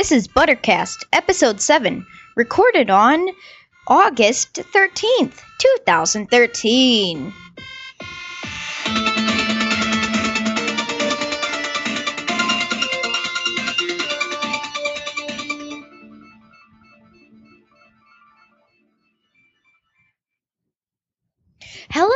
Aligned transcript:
This 0.00 0.12
is 0.12 0.28
Buttercast, 0.28 1.04
Episode 1.12 1.60
7, 1.60 2.06
recorded 2.34 2.88
on 2.88 3.28
August 3.86 4.54
13th, 4.54 5.42
2013. 5.58 7.34
Hello, 21.90 22.08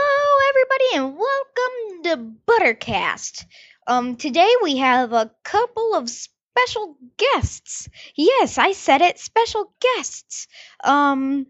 everybody, 0.49 0.85
and 0.95 1.19
welcome 1.19 2.03
to 2.05 2.33
Buttercast. 2.49 3.45
Um, 3.87 4.17
today 4.17 4.51
we 4.63 4.79
have 4.79 5.13
a 5.13 5.31
couple 5.43 5.95
of 5.95 6.09
special 6.57 6.97
guests. 7.17 7.89
Yes, 8.17 8.59
I 8.59 8.73
said 8.73 9.03
it, 9.03 9.19
special 9.19 9.73
guests. 9.81 10.47
Um, 10.83 11.47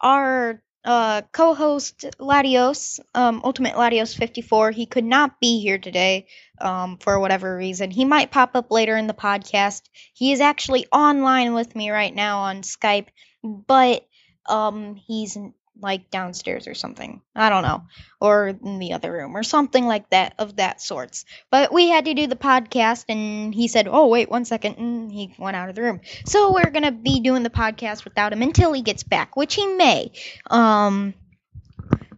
our 0.00 0.62
uh, 0.84 1.22
co-host 1.32 2.04
Latios, 2.20 3.00
um, 3.14 3.40
Ultimate 3.44 3.74
Latios 3.74 4.14
54, 4.14 4.70
he 4.70 4.86
could 4.86 5.04
not 5.04 5.40
be 5.40 5.60
here 5.60 5.78
today 5.78 6.26
um, 6.60 6.98
for 6.98 7.18
whatever 7.18 7.56
reason. 7.56 7.90
He 7.90 8.04
might 8.04 8.30
pop 8.30 8.54
up 8.54 8.70
later 8.70 8.96
in 8.96 9.06
the 9.06 9.14
podcast. 9.14 9.82
He 10.12 10.32
is 10.32 10.40
actually 10.40 10.86
online 10.92 11.54
with 11.54 11.74
me 11.74 11.90
right 11.90 12.14
now 12.14 12.40
on 12.40 12.62
Skype, 12.62 13.08
but 13.42 14.06
um, 14.46 14.94
he's 14.94 15.38
like 15.80 16.10
downstairs 16.10 16.68
or 16.68 16.74
something. 16.74 17.20
I 17.34 17.48
don't 17.48 17.62
know. 17.62 17.82
Or 18.20 18.48
in 18.48 18.78
the 18.78 18.92
other 18.92 19.12
room 19.12 19.36
or 19.36 19.42
something 19.42 19.86
like 19.86 20.08
that 20.10 20.34
of 20.38 20.56
that 20.56 20.80
sorts. 20.80 21.24
But 21.50 21.72
we 21.72 21.88
had 21.88 22.04
to 22.06 22.14
do 22.14 22.26
the 22.26 22.36
podcast 22.36 23.06
and 23.08 23.54
he 23.54 23.68
said, 23.68 23.88
"Oh, 23.88 24.06
wait, 24.06 24.30
one 24.30 24.44
second. 24.44 24.76
and 24.78 25.12
he 25.12 25.34
went 25.38 25.56
out 25.56 25.68
of 25.68 25.74
the 25.74 25.82
room. 25.82 26.00
So 26.26 26.52
we're 26.54 26.70
going 26.70 26.84
to 26.84 26.92
be 26.92 27.20
doing 27.20 27.42
the 27.42 27.50
podcast 27.50 28.04
without 28.04 28.32
him 28.32 28.42
until 28.42 28.72
he 28.72 28.82
gets 28.82 29.02
back, 29.02 29.36
which 29.36 29.54
he 29.54 29.66
may. 29.66 30.12
Um 30.48 31.14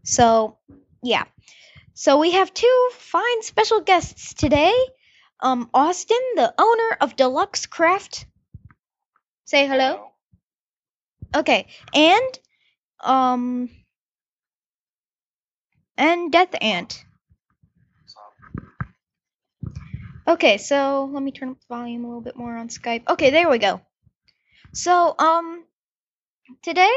so 0.04 0.58
yeah. 1.02 1.24
So 1.94 2.18
we 2.18 2.32
have 2.32 2.52
two 2.52 2.88
fine 2.92 3.42
special 3.42 3.80
guests 3.80 4.34
today. 4.34 4.74
Um 5.40 5.70
Austin, 5.72 6.20
the 6.36 6.54
owner 6.58 6.96
of 7.00 7.16
Deluxe 7.16 7.66
Craft. 7.66 8.26
Say 9.44 9.66
hello. 9.66 10.10
Okay. 11.34 11.66
And 11.94 12.38
um 13.06 13.70
and 15.96 16.30
Death 16.30 16.54
Ant. 16.60 17.04
Okay, 20.28 20.58
so 20.58 21.08
let 21.12 21.22
me 21.22 21.30
turn 21.30 21.50
up 21.50 21.60
the 21.60 21.74
volume 21.74 22.04
a 22.04 22.08
little 22.08 22.20
bit 22.20 22.36
more 22.36 22.56
on 22.56 22.68
Skype. 22.68 23.04
Okay, 23.08 23.30
there 23.30 23.48
we 23.48 23.58
go. 23.58 23.80
So, 24.74 25.14
um 25.18 25.64
today 26.62 26.92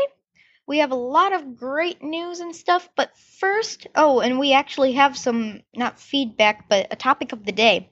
we 0.68 0.80
have 0.80 0.92
a 0.92 0.96
lot 0.96 1.34
of 1.34 1.56
great 1.56 2.03
news 2.03 2.40
and 2.41 2.56
stuff, 2.56 2.88
but 2.96 3.12
first, 3.40 3.88
oh, 3.96 4.20
and 4.20 4.38
we 4.38 4.53
actually 4.53 4.94
have 4.94 5.18
some 5.18 5.62
not 5.76 6.00
feedback, 6.00 6.70
but 6.70 6.88
a 6.91 6.96
topic 6.96 7.31
of 7.31 7.44
the 7.44 7.52
day. 7.52 7.90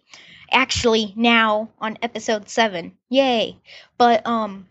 Actually, 0.52 1.12
now 1.16 1.70
on 1.80 1.98
episode 2.04 2.50
7. 2.50 2.94
Yay. 3.10 3.58
But 3.98 4.26
um 4.28 4.68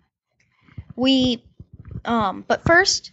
we 0.94 1.42
um 2.04 2.44
but 2.46 2.64
first, 2.64 3.12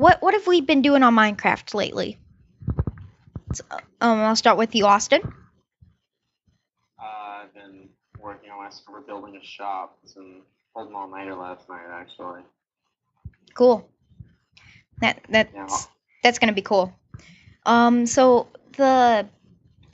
what 0.00 0.22
what 0.22 0.34
have 0.34 0.46
we 0.46 0.60
been 0.60 0.82
doing 0.82 1.02
on 1.02 1.14
Minecraft 1.14 1.74
lately? 1.74 2.18
So, 3.54 3.64
um, 4.00 4.20
I'll 4.20 4.36
start 4.36 4.58
with 4.58 4.74
you, 4.74 4.86
Austin. 4.86 5.20
Uh, 7.00 7.42
I've 7.44 7.54
been 7.54 7.88
working 8.18 8.50
on 8.50 8.58
my 8.58 8.70
server 8.70 9.00
building 9.00 9.36
a 9.36 9.44
shop 9.44 9.98
and 10.16 10.42
pulled 10.74 10.88
an 10.88 10.94
all 10.94 11.08
nighter 11.08 11.34
last 11.34 11.68
night 11.68 11.86
actually. 11.90 12.42
Cool. 13.54 13.88
That 15.00 15.20
that's 15.28 15.52
Yeah. 15.54 15.66
that's 16.22 16.38
gonna 16.38 16.52
be 16.52 16.62
cool. 16.62 16.92
Um, 17.66 18.06
so 18.06 18.48
the 18.76 19.26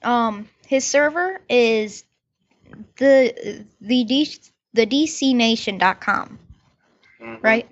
um 0.03 0.49
his 0.67 0.87
server 0.87 1.41
is 1.49 2.05
the 2.97 3.65
the 3.81 4.05
D, 4.05 4.29
the 4.75 4.87
DCNation.com, 4.87 6.39
Mhm. 7.21 7.43
right? 7.43 7.69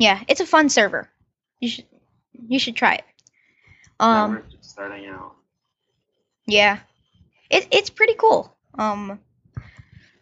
Yeah, 0.00 0.22
it's 0.28 0.40
a 0.40 0.46
fun 0.46 0.70
server. 0.70 1.08
You 1.60 1.68
should 1.68 1.86
you 2.48 2.58
should 2.58 2.76
try 2.76 2.96
it. 2.96 3.04
Yeah, 4.10 4.24
Um, 4.24 4.42
starting 4.62 5.06
out. 5.06 5.36
Yeah, 6.46 6.80
it 7.50 7.68
it's 7.70 7.90
pretty 7.90 8.14
cool. 8.14 8.56
Um, 8.78 9.20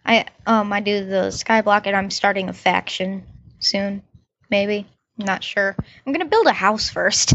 I 0.05 0.27
um 0.47 0.73
I 0.73 0.81
do 0.81 1.05
the 1.07 1.29
Skyblock 1.31 1.87
and 1.87 1.97
I'm 1.97 2.11
starting 2.11 2.49
a 2.49 2.55
faction 2.55 3.25
soon. 3.61 4.03
Maybe 4.51 4.87
I'm 5.19 5.27
not 5.27 5.45
sure. 5.45 5.77
I'm 6.07 6.13
gonna 6.13 6.27
build 6.27 6.47
a 6.49 6.53
house 6.53 6.91
first. 6.91 7.35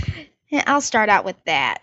I'll 0.66 0.82
start 0.82 1.08
out 1.08 1.24
with 1.24 1.42
that. 1.46 1.82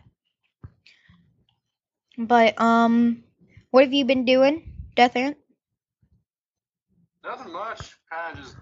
But 2.18 2.60
um, 2.62 3.24
what 3.72 3.84
have 3.86 3.94
you 3.94 4.06
been 4.06 4.26
doing, 4.26 4.74
Death 4.96 5.16
Ant? 5.16 5.38
Nothing 7.24 7.54
much. 7.54 7.96
Kind 8.12 8.38
of 8.38 8.44
just 8.46 8.58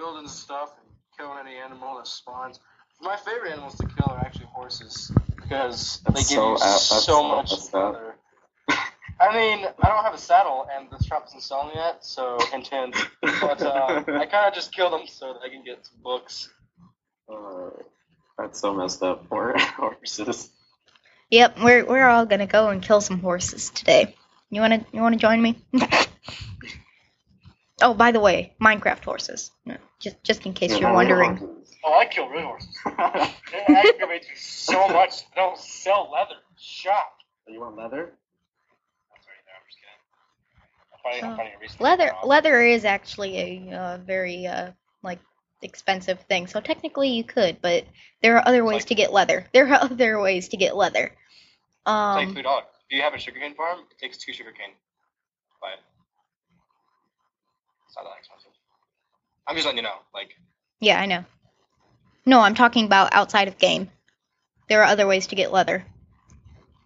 building 0.00 0.26
stuff 0.28 0.72
and 0.80 0.88
killing 1.16 1.38
any 1.46 1.56
animal 1.58 1.96
that 1.98 2.06
spawns. 2.06 2.58
My 3.02 3.16
favorite 3.16 3.52
animals 3.52 3.76
to 3.76 3.86
kill 3.86 4.06
are 4.08 4.18
actually 4.18 4.46
horses 4.46 5.12
because 5.36 6.00
they 6.06 6.12
That's 6.14 6.28
give 6.30 6.36
so 6.36 6.46
you 6.48 6.52
out- 6.54 6.58
that's 6.58 6.82
so 6.86 7.00
so 7.00 7.22
much 7.28 7.50
messed 7.50 7.74
leather. 7.74 8.14
I 9.20 9.34
mean, 9.34 9.66
I 9.82 9.88
don't 9.88 10.02
have 10.02 10.14
a 10.14 10.18
saddle, 10.18 10.66
and 10.74 10.88
the 10.90 11.02
shop 11.04 11.26
isn't 11.28 11.42
selling 11.42 11.74
yet, 11.76 12.02
so 12.02 12.38
hint 12.50 12.66
hint. 12.68 12.96
But 13.20 13.60
uh, 13.60 14.02
I 14.08 14.24
kind 14.24 14.48
of 14.48 14.54
just 14.54 14.72
kill 14.74 14.90
them 14.90 15.02
so 15.06 15.34
that 15.34 15.42
I 15.44 15.50
can 15.50 15.62
get 15.62 15.84
some 15.84 15.98
books. 16.02 16.48
Uh, 17.30 17.68
that's 18.38 18.58
so 18.60 18.72
messed 18.72 19.02
up 19.02 19.26
for 19.28 19.54
horses. 19.58 20.50
Yep, 21.30 21.58
we're 21.62 21.84
we're 21.84 22.08
all 22.08 22.24
gonna 22.24 22.46
go 22.46 22.68
and 22.70 22.80
kill 22.82 23.02
some 23.02 23.20
horses 23.20 23.68
today. 23.68 24.16
You 24.48 24.62
wanna 24.62 24.86
you 24.92 25.02
wanna 25.02 25.18
join 25.18 25.42
me? 25.42 25.58
oh, 27.82 27.94
by 27.94 28.12
the 28.12 28.20
way, 28.20 28.54
Minecraft 28.60 29.04
horses. 29.04 29.50
No, 29.64 29.76
Just 29.98 30.22
just 30.22 30.46
in 30.46 30.52
case 30.52 30.70
Yeah, 30.72 30.78
you're 30.78 30.92
wondering. 30.92 31.56
Oh, 31.84 31.98
I 31.98 32.04
kill 32.06 32.28
real 32.28 32.42
horses. 32.46 32.76
It 32.86 33.70
aggravates 33.94 34.28
me 34.28 34.34
so 34.36 34.88
much. 34.88 35.20
They 35.30 35.36
don't 35.36 35.58
sell 35.58 36.10
leather. 36.12 36.34
Shop. 36.58 37.12
you 37.48 37.60
want 37.60 37.76
leather? 37.76 38.12
That's 39.10 39.26
right 39.26 39.42
there. 39.46 39.54
I'm 39.56 39.66
just 39.66 39.78
kidding. 39.80 39.98
I'm 40.92 41.00
finding, 41.02 41.24
I'm 41.24 41.32
Oh. 41.32 41.36
finding 41.36 41.54
a 41.54 41.58
reason. 41.58 41.76
to 41.78 41.82
Leather 41.82 42.12
leather 42.24 42.60
is 42.62 42.84
actually 42.84 43.38
a 43.70 43.76
uh, 43.76 43.98
very 43.98 44.46
uh, 44.46 44.72
like 45.02 45.18
expensive 45.62 46.20
thing. 46.28 46.46
So 46.46 46.60
technically 46.60 47.08
you 47.10 47.24
could, 47.24 47.60
but 47.62 47.84
there 48.22 48.36
are 48.36 48.46
other 48.46 48.64
ways 48.64 48.82
like- 48.82 48.86
to 48.86 48.94
get 48.94 49.12
leather. 49.12 49.46
There 49.52 49.66
are 49.68 49.82
other 49.82 50.20
ways 50.20 50.48
to 50.50 50.56
get 50.56 50.76
leather. 50.76 51.06
It's 51.06 51.86
like 51.86 52.26
Um, 52.28 52.34
food 52.34 52.42
dog. 52.42 52.64
If 52.90 52.96
you 52.96 53.02
have 53.02 53.14
a 53.14 53.18
sugarcane 53.18 53.54
farm, 53.54 53.80
it 53.90 53.98
takes 53.98 54.18
two 54.18 54.32
sugarcane. 54.32 54.70
to 54.70 55.56
Buy 55.62 55.68
it. 55.72 55.80
It's 57.90 57.96
not 57.96 58.04
that 58.04 58.18
expensive. 58.20 58.52
I'm 59.48 59.56
just 59.56 59.66
letting 59.66 59.78
you 59.78 59.82
know. 59.82 59.96
Like, 60.14 60.36
yeah, 60.78 61.00
I 61.00 61.06
know. 61.06 61.24
No, 62.24 62.38
I'm 62.38 62.54
talking 62.54 62.84
about 62.84 63.12
outside 63.12 63.48
of 63.48 63.58
game. 63.58 63.90
There 64.68 64.80
are 64.82 64.84
other 64.86 65.08
ways 65.08 65.26
to 65.28 65.34
get 65.34 65.50
leather. 65.50 65.84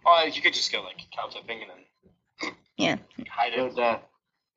oh, 0.03 0.23
you 0.25 0.41
could 0.41 0.55
just 0.55 0.71
go 0.71 0.81
like 0.81 0.97
cow 1.15 1.27
tipping 1.27 1.61
and 1.61 1.69
then 2.41 2.51
Yeah. 2.77 2.95
hide 3.29 3.53
Go 3.55 3.67
it. 3.67 3.75
death. 3.75 4.01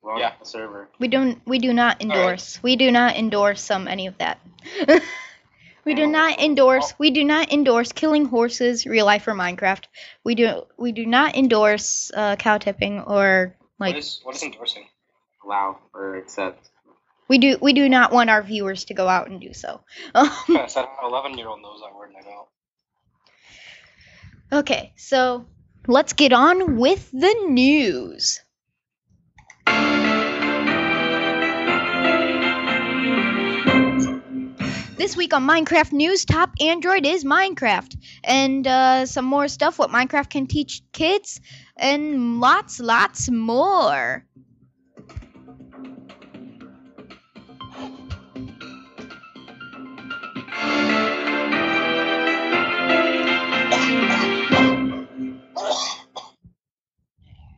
Log 0.01 0.19
Yeah. 0.21 0.31
the 0.39 0.45
server. 0.45 0.89
We 0.97 1.07
don't 1.07 1.39
we 1.45 1.59
do 1.59 1.71
not 1.71 2.01
endorse. 2.01 2.57
We 2.63 2.75
do 2.77 2.89
not 2.89 3.15
endorse 3.15 3.61
some 3.61 3.87
any 3.87 4.07
of 4.07 4.17
that. 4.17 4.39
we 5.85 5.93
do 5.93 6.03
Oh. 6.05 6.09
not 6.09 6.39
endorse 6.39 6.95
we 6.97 7.11
do 7.11 7.23
not 7.23 7.53
endorse 7.53 7.91
killing 7.91 8.25
horses 8.25 8.87
real 8.87 9.05
life 9.05 9.27
or 9.27 9.33
Minecraft. 9.35 9.83
We 10.23 10.33
do 10.33 10.65
we 10.77 10.93
do 10.93 11.05
not 11.05 11.35
endorse 11.35 12.09
uh, 12.15 12.37
cow 12.37 12.57
tipping 12.57 13.01
or 13.01 13.55
like 13.77 13.93
what 13.93 13.99
is 13.99 14.19
what 14.23 14.35
is 14.35 14.41
endorsing? 14.41 14.87
Allow 15.43 15.79
or 15.93 16.15
accept. 16.15 16.69
we 17.27 17.37
do 17.37 17.57
we 17.61 17.73
do 17.73 17.87
not 17.89 18.11
want 18.11 18.29
our 18.29 18.43
viewers 18.43 18.85
to 18.85 18.93
go 18.93 19.07
out 19.07 19.29
and 19.29 19.39
do 19.39 19.53
so. 19.53 19.81
I 20.15 20.65
said 20.67 20.85
an 20.85 20.89
11 21.03 21.37
year 21.37 21.47
old 21.47 21.61
knows 21.61 21.81
that 21.81 21.95
word 21.95 22.09
and 22.09 22.17
I 22.17 22.21
don't. 22.21 22.47
okay, 24.59 24.93
so 24.97 25.45
let's 25.87 26.13
get 26.13 26.33
on 26.33 26.77
with 26.77 27.09
the 27.11 27.45
news. 27.47 28.41
This 34.99 35.15
week 35.15 35.33
on 35.33 35.47
Minecraft 35.47 35.93
News, 35.93 36.25
top 36.25 36.51
Android 36.59 37.05
is 37.05 37.23
Minecraft. 37.23 37.95
And 38.23 38.67
uh, 38.67 39.05
some 39.05 39.25
more 39.25 39.47
stuff 39.47 39.79
what 39.79 39.89
Minecraft 39.89 40.29
can 40.29 40.45
teach 40.45 40.83
kids, 40.91 41.41
and 41.77 42.39
lots, 42.39 42.79
lots 42.79 43.31
more. 43.31 44.25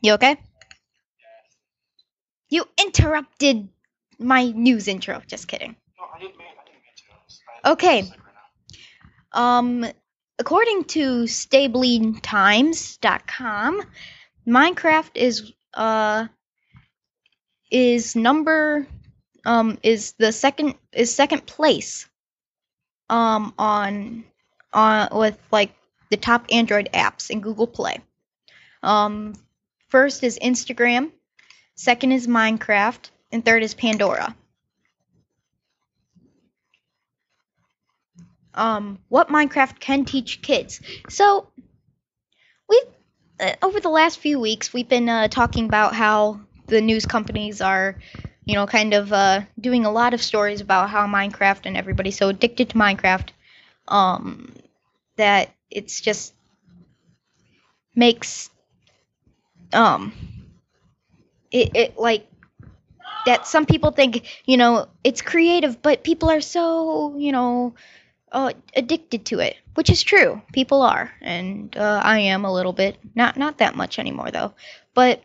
You 0.01 0.13
okay? 0.13 0.37
You 2.49 2.65
interrupted 2.83 3.69
my 4.19 4.45
news 4.51 4.87
intro. 4.87 5.21
Just 5.27 5.47
kidding. 5.47 5.75
No, 5.97 6.05
I 6.13 6.19
didn't 6.19 6.37
mean. 6.37 6.47
I 6.59 6.63
didn't 6.65 6.83
mean 6.83 6.93
to. 6.97 7.03
I- 7.67 7.71
Okay. 7.71 8.11
Um, 9.33 9.85
according 10.39 10.85
to 10.85 11.23
StableTimes.com, 11.23 13.81
Minecraft 14.47 15.11
is 15.15 15.51
uh 15.73 16.27
is 17.69 18.15
number 18.15 18.85
um 19.45 19.77
is 19.83 20.13
the 20.13 20.31
second 20.33 20.75
is 20.91 21.13
second 21.15 21.45
place 21.45 22.07
um 23.09 23.53
on 23.57 24.25
on 24.73 25.07
with 25.17 25.37
like 25.51 25.73
the 26.09 26.17
top 26.17 26.45
Android 26.51 26.89
apps 26.93 27.29
in 27.29 27.39
Google 27.39 27.67
Play. 27.67 27.99
Um, 28.83 29.33
first 29.91 30.23
is 30.23 30.39
Instagram, 30.41 31.11
second 31.75 32.11
is 32.11 32.27
Minecraft, 32.27 33.09
and 33.31 33.45
third 33.45 33.61
is 33.61 33.75
Pandora. 33.75 34.35
um, 38.53 38.99
what 39.09 39.29
Minecraft 39.29 39.79
can 39.79 40.05
teach 40.05 40.41
kids. 40.41 40.81
So, 41.09 41.47
we've 42.67 42.81
uh, 43.39 43.53
over 43.63 43.79
the 43.79 43.89
last 43.89 44.19
few 44.19 44.39
weeks 44.39 44.71
we've 44.73 44.87
been 44.87 45.09
uh, 45.09 45.27
talking 45.27 45.65
about 45.65 45.95
how 45.95 46.41
the 46.67 46.81
news 46.81 47.05
companies 47.05 47.59
are, 47.59 47.97
you 48.45 48.55
know, 48.55 48.67
kind 48.67 48.93
of 48.93 49.11
uh, 49.11 49.41
doing 49.59 49.85
a 49.85 49.91
lot 49.91 50.13
of 50.13 50.21
stories 50.21 50.61
about 50.61 50.89
how 50.89 51.07
Minecraft 51.07 51.61
and 51.65 51.75
everybody's 51.75 52.17
so 52.17 52.29
addicted 52.29 52.69
to 52.69 52.77
Minecraft, 52.77 53.29
um, 53.87 54.53
that 55.17 55.49
it's 55.71 56.01
just 56.01 56.33
makes 57.95 58.50
um 59.73 60.13
it, 61.51 61.75
it 61.75 61.97
like 61.97 62.27
that 63.25 63.45
some 63.47 63.65
people 63.65 63.91
think 63.91 64.27
you 64.45 64.57
know 64.57 64.87
it's 65.03 65.21
creative 65.21 65.81
but 65.81 66.03
people 66.03 66.29
are 66.29 66.41
so 66.41 67.15
you 67.17 67.31
know 67.31 67.73
uh, 68.31 68.53
addicted 68.75 69.25
to 69.25 69.39
it, 69.39 69.57
which 69.75 69.89
is 69.89 70.03
true. 70.03 70.41
People 70.53 70.81
are, 70.81 71.11
and 71.21 71.75
uh, 71.77 72.01
I 72.03 72.19
am 72.19 72.45
a 72.45 72.53
little 72.53 72.73
bit. 72.73 72.97
Not 73.15 73.37
not 73.37 73.57
that 73.59 73.75
much 73.75 73.99
anymore 73.99 74.31
though, 74.31 74.53
but 74.93 75.21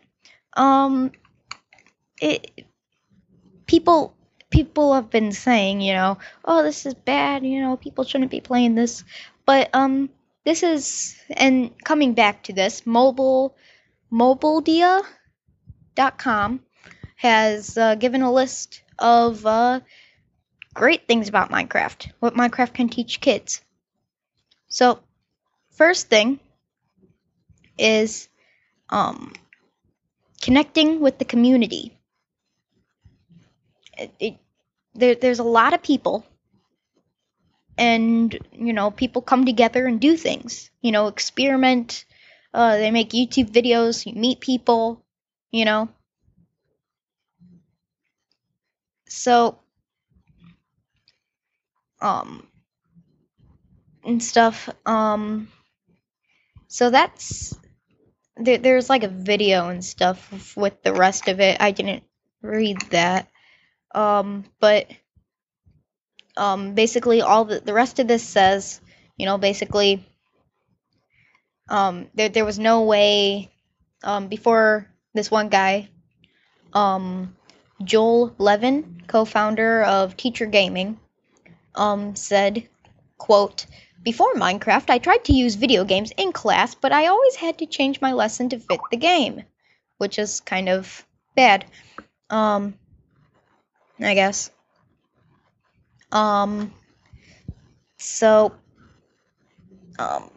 um, 0.55 1.11
it 2.21 2.65
people 3.65 4.13
people 4.49 4.93
have 4.93 5.09
been 5.09 5.31
saying, 5.31 5.81
you 5.81 5.93
know, 5.93 6.17
oh 6.45 6.63
this 6.63 6.85
is 6.85 6.93
bad. 6.93 7.45
You 7.45 7.61
know, 7.61 7.77
people 7.77 8.03
shouldn't 8.03 8.31
be 8.31 8.41
playing 8.41 8.75
this, 8.75 9.03
but 9.45 9.69
um, 9.73 10.09
this 10.45 10.63
is 10.63 11.15
and 11.31 11.71
coming 11.83 12.13
back 12.13 12.43
to 12.43 12.53
this 12.53 12.85
mobile 12.85 13.55
mobiledia.com 14.11 16.61
has 17.15 17.77
uh, 17.77 17.95
given 17.95 18.21
a 18.21 18.31
list 18.31 18.83
of 18.99 19.45
uh, 19.45 19.79
great 20.73 21.07
things 21.07 21.29
about 21.29 21.49
Minecraft, 21.49 22.11
what 22.19 22.35
Minecraft 22.35 22.73
can 22.73 22.89
teach 22.89 23.19
kids. 23.19 23.61
So, 24.69 24.99
first 25.71 26.07
thing 26.07 26.39
is 27.77 28.29
um, 28.89 29.33
connecting 30.41 30.99
with 30.99 31.17
the 31.17 31.25
community. 31.25 31.97
It, 33.97 34.11
it, 34.19 34.37
there, 34.93 35.15
there's 35.15 35.39
a 35.39 35.43
lot 35.43 35.73
of 35.73 35.81
people, 35.81 36.25
and 37.77 38.37
you 38.51 38.73
know, 38.73 38.91
people 38.91 39.21
come 39.21 39.45
together 39.45 39.87
and 39.87 39.99
do 39.99 40.15
things. 40.15 40.69
You 40.81 40.91
know, 40.91 41.07
experiment. 41.07 42.05
Uh, 42.53 42.77
they 42.77 42.91
make 42.91 43.09
YouTube 43.09 43.51
videos. 43.51 44.05
You 44.05 44.19
meet 44.19 44.39
people. 44.39 45.03
You 45.51 45.65
know. 45.65 45.89
So 49.07 49.59
um 52.01 52.47
and 54.03 54.23
stuff 54.23 54.69
um 54.85 55.47
so 56.67 56.89
that's 56.89 57.57
there, 58.37 58.57
there's 58.57 58.89
like 58.89 59.03
a 59.03 59.07
video 59.07 59.69
and 59.69 59.83
stuff 59.83 60.55
with 60.55 60.81
the 60.83 60.93
rest 60.93 61.27
of 61.27 61.39
it 61.39 61.57
i 61.59 61.71
didn't 61.71 62.03
read 62.41 62.79
that 62.91 63.27
um 63.95 64.45
but 64.59 64.87
um 66.35 66.75
basically 66.75 67.21
all 67.21 67.45
the, 67.45 67.59
the 67.59 67.73
rest 67.73 67.99
of 67.99 68.07
this 68.07 68.23
says 68.23 68.79
you 69.17 69.25
know 69.25 69.37
basically 69.37 70.05
um 71.69 72.07
there, 72.15 72.29
there 72.29 72.45
was 72.45 72.59
no 72.59 72.83
way 72.83 73.51
um 74.03 74.27
before 74.27 74.87
this 75.13 75.31
one 75.31 75.49
guy 75.49 75.89
um 76.73 77.35
joel 77.83 78.33
levin 78.37 79.01
co-founder 79.07 79.83
of 79.83 80.17
teacher 80.17 80.45
gaming 80.45 80.99
um, 81.77 82.15
said, 82.15 82.67
quote, 83.17 83.65
Before 84.03 84.33
Minecraft, 84.33 84.89
I 84.89 84.97
tried 84.97 85.25
to 85.25 85.33
use 85.33 85.55
video 85.55 85.85
games 85.85 86.11
in 86.17 86.31
class, 86.31 86.75
but 86.75 86.91
I 86.91 87.07
always 87.07 87.35
had 87.35 87.59
to 87.59 87.65
change 87.65 88.01
my 88.01 88.13
lesson 88.13 88.49
to 88.49 88.59
fit 88.59 88.79
the 88.91 88.97
game, 88.97 89.43
which 89.97 90.19
is 90.19 90.39
kind 90.41 90.69
of 90.69 91.05
bad. 91.35 91.65
Um, 92.29 92.75
I 93.99 94.13
guess. 94.13 94.51
Um, 96.11 96.73
so, 97.97 98.53
um, 99.99 100.29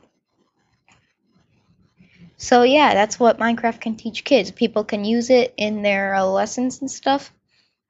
so 2.40 2.62
yeah, 2.62 2.94
that's 2.94 3.20
what 3.20 3.38
Minecraft 3.38 3.82
can 3.82 3.96
teach 3.96 4.24
kids. 4.24 4.50
People 4.50 4.82
can 4.82 5.04
use 5.04 5.28
it 5.28 5.52
in 5.58 5.82
their 5.82 6.14
uh, 6.14 6.24
lessons 6.24 6.80
and 6.80 6.90
stuff. 6.90 7.30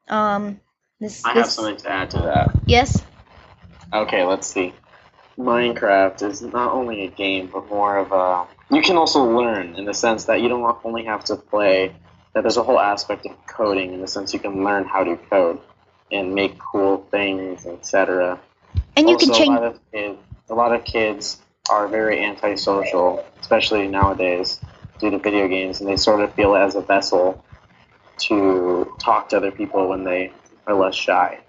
Um, 0.09 0.59
this, 0.99 1.25
I 1.25 1.35
have 1.35 1.47
something 1.47 1.77
to 1.77 1.89
add 1.89 2.11
to 2.11 2.17
that. 2.19 2.61
yes. 2.67 3.01
Okay, 3.93 4.25
let's 4.25 4.49
see. 4.49 4.75
Minecraft 5.39 6.29
is 6.29 6.43
not 6.43 6.73
only 6.73 7.05
a 7.05 7.09
game, 7.09 7.47
but 7.47 7.69
more 7.69 7.97
of 7.97 8.11
a. 8.11 8.49
You 8.75 8.83
can 8.83 8.97
also 8.97 9.23
learn 9.23 9.77
in 9.77 9.85
the 9.85 9.95
sense 9.95 10.25
that 10.25 10.41
you 10.41 10.49
don't 10.49 10.79
only 10.83 11.05
have 11.05 11.23
to 11.27 11.37
play. 11.37 11.95
That 12.35 12.43
there's 12.43 12.57
a 12.57 12.65
whole 12.65 12.81
aspect 12.81 13.27
of 13.27 13.47
coding 13.47 13.93
in 13.93 14.01
the 14.01 14.09
sense 14.09 14.35
you 14.35 14.41
can 14.41 14.65
learn 14.65 14.85
how 14.85 15.05
to 15.05 15.17
code 15.17 15.61
and 16.11 16.35
make 16.35 16.59
cool 16.59 17.07
things, 17.13 17.67
etc. 17.67 18.41
And 18.97 19.09
you 19.09 19.15
also, 19.15 19.27
can 19.27 19.35
change. 19.37 19.49
A 19.49 19.61
lot, 19.61 19.63
of 19.63 19.93
kids, 19.93 20.19
a 20.49 20.55
lot 20.55 20.75
of 20.75 20.85
kids 20.85 21.39
are 21.69 21.89
very 21.89 22.25
antisocial, 22.25 23.25
especially 23.41 23.89
nowadays, 23.89 24.61
due 24.99 25.11
to 25.11 25.19
video 25.19 25.49
games, 25.49 25.81
and 25.81 25.89
they 25.89 25.97
sort 25.97 26.21
of 26.21 26.33
feel 26.35 26.55
as 26.55 26.75
a 26.75 26.81
vessel 26.81 27.45
to 28.19 28.93
talk 28.99 29.29
to 29.31 29.37
other 29.37 29.51
people 29.51 29.89
when 29.89 30.05
they 30.05 30.33
are 30.67 30.75
less 30.75 30.95
shy. 30.95 31.41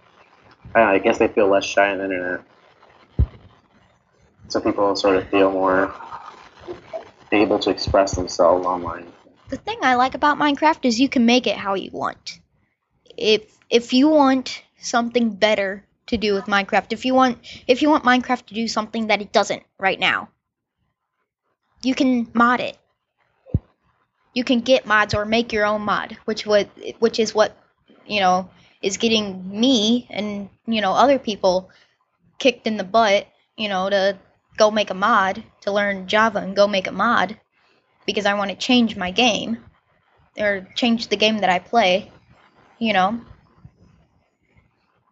I 0.74 1.00
guess 1.00 1.18
they 1.18 1.28
feel 1.28 1.48
less 1.48 1.66
shy 1.66 1.92
on 1.92 1.98
the 1.98 2.06
internet. 2.06 2.42
So 4.48 4.60
people 4.62 4.96
sort 4.96 5.18
of 5.18 5.28
feel 5.30 5.52
more 5.52 5.94
able 7.32 7.60
to 7.60 7.70
express 7.70 8.16
themselves 8.16 8.66
online. 8.66 9.08
the 9.50 9.58
thing 9.58 9.80
I 9.82 9.96
like 9.96 10.16
about 10.16 10.38
Minecraft 10.38 10.86
is 10.86 11.00
you 11.00 11.10
can 11.10 11.26
make 11.26 11.48
it 11.48 11.56
how 11.56 11.74
you 11.76 11.90
want. 11.92 12.40
If 13.18 13.58
if 13.70 13.94
you 13.94 14.10
want 14.10 14.64
something 14.78 15.32
better 15.32 15.86
to 16.12 16.18
do 16.18 16.34
with 16.34 16.46
Minecraft, 16.46 16.92
if 16.92 17.06
you 17.06 17.14
want 17.14 17.40
if 17.68 17.82
you 17.82 17.90
want 17.90 18.04
Minecraft 18.04 18.46
to 18.46 18.54
do 18.54 18.68
something 18.68 19.08
that 19.08 19.22
it 19.22 19.32
doesn't 19.32 19.64
right 19.80 20.00
now, 20.00 20.30
you 21.82 21.96
can 21.96 22.30
mod 22.34 22.60
it. 22.60 22.78
You 24.34 24.44
can 24.44 24.62
get 24.62 24.86
mods 24.86 25.14
or 25.14 25.26
make 25.26 25.52
your 25.52 25.66
own 25.66 25.82
mod, 25.82 26.18
which 26.26 26.46
would 26.46 26.70
which 27.00 27.20
is 27.20 27.34
what 27.34 27.58
you 28.06 28.20
know 28.20 28.50
is 28.82 28.98
getting 28.98 29.60
me 29.60 30.08
and 30.10 30.50
you 30.66 30.82
know 30.82 30.94
other 30.94 31.20
people 31.20 31.70
kicked 32.40 32.68
in 32.68 32.78
the 32.78 32.84
butt, 32.84 33.28
you 33.56 33.70
know, 33.70 33.90
to 33.90 34.18
go 34.58 34.72
make 34.72 34.90
a 34.90 34.96
mod, 34.96 35.44
to 35.62 35.72
learn 35.72 36.08
Java 36.08 36.40
and 36.40 36.56
go 36.56 36.68
make 36.68 36.88
a 36.88 36.92
mod 36.92 37.40
because 38.06 38.26
I 38.26 38.34
want 38.34 38.50
to 38.50 38.58
change 38.58 38.98
my 38.98 39.12
game 39.12 39.58
or 40.38 40.68
change 40.76 41.08
the 41.08 41.18
game 41.18 41.40
that 41.40 41.50
I 41.50 41.60
play, 41.60 42.12
you 42.80 42.94
know. 42.94 43.22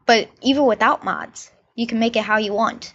But 0.10 0.28
even 0.42 0.66
without 0.66 1.04
mods, 1.04 1.52
you 1.76 1.86
can 1.86 2.00
make 2.00 2.16
it 2.16 2.24
how 2.24 2.38
you 2.38 2.52
want. 2.52 2.94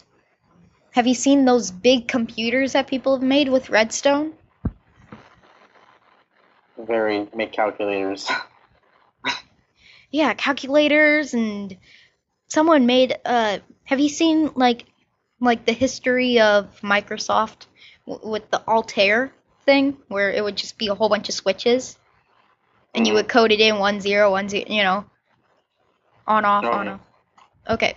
Have 0.90 1.06
you 1.06 1.14
seen 1.14 1.44
those 1.44 1.71
big 1.71 2.09
computers 2.09 2.73
that 2.73 2.88
people 2.88 3.14
have 3.14 3.23
made 3.23 3.49
with 3.49 3.71
redstone? 3.71 4.33
Very 6.76 7.28
make 7.33 7.52
calculators. 7.52 8.28
Yeah, 10.11 10.35
calculators 10.35 11.35
and 11.35 11.76
someone 12.49 12.87
made 12.87 13.16
uh 13.25 13.59
have 13.85 14.00
you 14.00 14.09
seen 14.09 14.50
like 14.56 14.85
like 15.40 15.66
the 15.66 15.73
history 15.73 16.40
of 16.40 16.80
Microsoft 16.80 17.66
w- 18.09 18.28
with 18.28 18.50
the 18.50 18.61
Altair 18.66 19.33
thing 19.66 19.99
where 20.09 20.33
it 20.33 20.42
would 20.42 20.56
just 20.56 20.78
be 20.78 20.88
a 20.88 20.94
whole 20.97 21.09
bunch 21.09 21.28
of 21.28 21.35
switches 21.37 21.97
and 22.94 23.06
you 23.06 23.12
Mhm. 23.12 23.14
would 23.14 23.28
code 23.28 23.52
it 23.52 23.61
in 23.61 23.78
one 23.78 24.00
zero 24.00 24.30
one 24.33 24.49
zero, 24.49 24.64
you 24.68 24.83
know, 24.83 25.04
on 26.26 26.45
off 26.45 26.64
on 26.64 26.88
off. 26.88 27.00
Okay. 27.69 27.97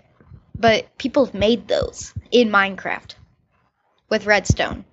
But 0.60 0.98
people 0.98 1.26
have 1.26 1.34
made 1.34 1.68
those 1.68 2.14
in 2.32 2.50
Minecraft 2.50 3.14
with 4.10 4.26
redstone. 4.26 4.86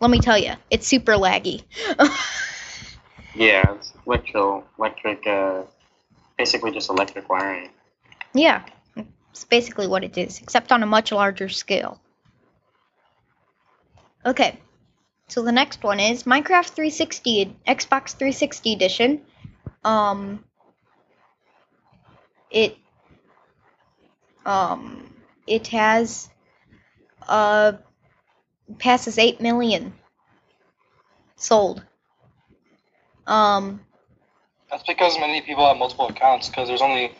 Let 0.00 0.10
me 0.10 0.20
tell 0.20 0.38
you, 0.38 0.52
it's 0.70 0.86
super 0.86 1.12
laggy. 1.14 1.64
yeah, 3.34 3.72
it's 3.72 3.92
electro, 4.06 4.64
electric 4.78 5.26
uh, 5.26 5.62
basically 6.36 6.70
just 6.70 6.90
electric 6.90 7.28
wiring. 7.28 7.70
Yeah, 8.32 8.64
it's 9.30 9.44
basically 9.44 9.86
what 9.86 10.04
it 10.04 10.16
is, 10.16 10.40
except 10.40 10.70
on 10.70 10.82
a 10.82 10.86
much 10.86 11.10
larger 11.10 11.48
scale. 11.48 12.00
Okay, 14.24 14.58
so 15.28 15.42
the 15.42 15.52
next 15.52 15.82
one 15.82 16.00
is 16.00 16.24
Minecraft 16.24 16.68
360, 16.68 17.56
Xbox 17.66 18.10
360 18.10 18.72
edition. 18.72 19.20
Um, 19.84 20.44
it 22.50 22.76
um 24.46 25.12
it 25.46 25.68
has 25.68 26.28
uh 27.28 27.72
passes 28.78 29.18
8 29.18 29.40
million 29.40 29.92
sold. 31.36 31.82
Um, 33.26 33.80
That's 34.70 34.82
because 34.84 35.18
many 35.18 35.40
people 35.42 35.66
have 35.66 35.76
multiple 35.76 36.08
accounts. 36.08 36.48
Because 36.48 36.68
there's 36.68 36.82
only 36.82 37.12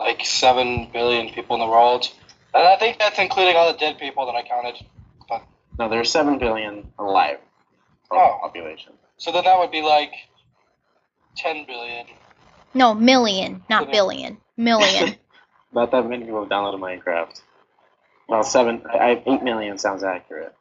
like 0.00 0.24
seven 0.24 0.88
billion 0.92 1.28
people 1.32 1.56
in 1.56 1.60
the 1.60 1.66
world, 1.66 2.10
and 2.54 2.66
I 2.66 2.76
think 2.76 2.98
that's 2.98 3.18
including 3.18 3.56
all 3.56 3.72
the 3.72 3.78
dead 3.78 3.98
people 3.98 4.26
that 4.26 4.34
I 4.34 4.42
counted. 4.42 4.84
But 5.28 5.42
No, 5.78 5.88
there's 5.88 6.10
seven 6.10 6.38
billion 6.38 6.92
alive 6.98 7.38
Oh. 8.10 8.38
population. 8.42 8.92
So 9.18 9.32
then 9.32 9.44
that 9.44 9.58
would 9.58 9.70
be 9.70 9.82
like 9.82 10.12
ten 11.36 11.64
billion. 11.66 12.06
no, 12.74 12.94
million, 12.94 13.64
not 13.70 13.84
Okay. 13.84 13.92
billion. 13.92 14.38
Million. 14.62 15.16
About 15.72 15.90
that 15.92 16.06
many 16.08 16.24
people 16.24 16.40
have 16.40 16.50
downloaded 16.50 16.80
Minecraft. 16.80 17.40
Well, 18.28 18.42
seven. 18.44 18.82
I, 18.92 18.96
I 18.96 19.22
eight 19.26 19.42
million 19.42 19.78
sounds 19.78 20.04
accurate. 20.04 20.54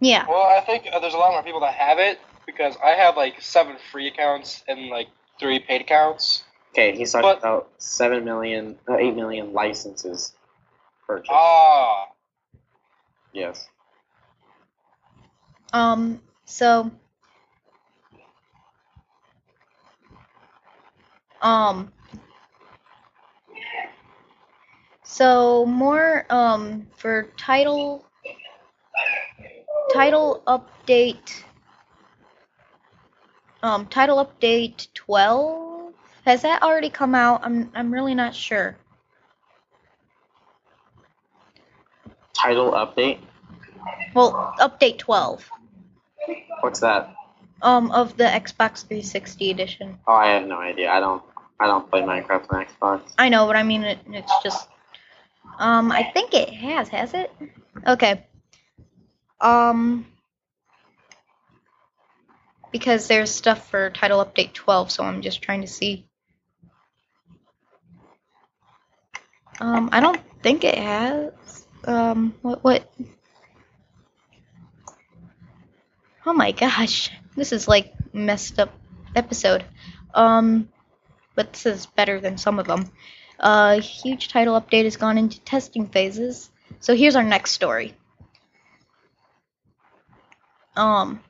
yeah. 0.00 0.24
Well, 0.28 0.42
I 0.46 0.60
think 0.64 0.86
uh, 0.92 0.98
there's 1.00 1.14
a 1.14 1.18
lot 1.18 1.32
more 1.32 1.42
people 1.42 1.60
that 1.60 1.74
have 1.74 1.98
it 1.98 2.18
because 2.46 2.76
I 2.82 2.90
have 2.90 3.16
like 3.16 3.40
seven 3.42 3.76
free 3.90 4.06
accounts 4.08 4.62
and 4.68 4.88
like 4.88 5.08
three 5.40 5.58
paid 5.58 5.80
accounts. 5.82 6.44
Okay, 6.72 6.96
he's 6.96 7.12
talking 7.12 7.28
But- 7.30 7.38
about 7.38 7.70
seven 7.78 8.24
million, 8.24 8.76
uh, 8.88 8.96
eight 8.96 9.14
million 9.14 9.52
licenses 9.52 10.34
purchased. 11.06 11.30
Ah, 11.32 12.06
yes. 13.32 13.68
Um, 15.72 16.20
so 16.44 16.90
um 21.42 21.92
so 25.14 25.64
more 25.64 26.26
um 26.28 26.84
for 26.96 27.30
title 27.36 28.04
title 29.92 30.42
update 30.48 31.44
um 33.62 33.86
title 33.86 34.18
update 34.26 34.88
12 34.94 35.92
has 36.24 36.42
that 36.42 36.64
already 36.64 36.90
come 36.90 37.14
out 37.14 37.40
i'm 37.44 37.70
i'm 37.76 37.92
really 37.92 38.14
not 38.14 38.34
sure 38.34 38.76
Title 42.34 42.72
update. 42.72 43.20
well 44.14 44.52
update 44.58 44.98
12 44.98 45.48
What's 46.60 46.80
that? 46.80 47.14
um 47.62 47.92
of 47.92 48.16
the 48.16 48.24
xbox 48.24 48.80
360 48.84 49.50
edition 49.52 49.98
Oh, 50.08 50.14
I 50.14 50.26
have 50.32 50.46
no 50.48 50.58
idea. 50.58 50.90
I 50.90 50.98
don't. 50.98 51.22
I 51.60 51.66
don't 51.66 51.88
play 51.88 52.02
Minecraft 52.02 52.52
on 52.52 52.66
Xbox. 52.66 53.12
I 53.16 53.28
know, 53.28 53.46
but 53.46 53.54
I 53.56 53.62
mean, 53.62 53.84
it, 53.84 53.98
it's 54.08 54.32
just. 54.42 54.68
Um, 55.58 55.92
I 55.92 56.02
think 56.02 56.34
it 56.34 56.50
has. 56.50 56.88
Has 56.88 57.14
it? 57.14 57.30
Okay. 57.86 58.26
Um. 59.40 60.06
Because 62.72 63.06
there's 63.06 63.30
stuff 63.30 63.70
for 63.70 63.90
title 63.90 64.24
update 64.24 64.52
12, 64.52 64.90
so 64.90 65.04
I'm 65.04 65.22
just 65.22 65.42
trying 65.42 65.60
to 65.60 65.68
see. 65.68 66.08
Um, 69.60 69.90
I 69.92 70.00
don't 70.00 70.20
think 70.42 70.64
it 70.64 70.76
has. 70.76 71.32
Um, 71.84 72.34
what? 72.42 72.64
What? 72.64 72.90
Oh 76.26 76.32
my 76.32 76.52
gosh, 76.52 77.10
this 77.36 77.52
is 77.52 77.68
like 77.68 77.92
messed 78.12 78.58
up 78.58 78.72
episode. 79.14 79.64
Um, 80.14 80.68
but 81.34 81.52
this 81.52 81.66
is 81.66 81.86
better 81.86 82.20
than 82.20 82.38
some 82.38 82.58
of 82.58 82.66
them. 82.66 82.90
A 83.38 83.80
huge 83.80 84.28
title 84.28 84.60
update 84.60 84.84
has 84.84 84.96
gone 84.96 85.18
into 85.18 85.40
testing 85.40 85.86
phases. 85.88 86.50
So 86.80 86.94
here's 86.94 87.16
our 87.16 87.22
next 87.22 87.52
story. 87.52 87.94
Um, 90.76 91.20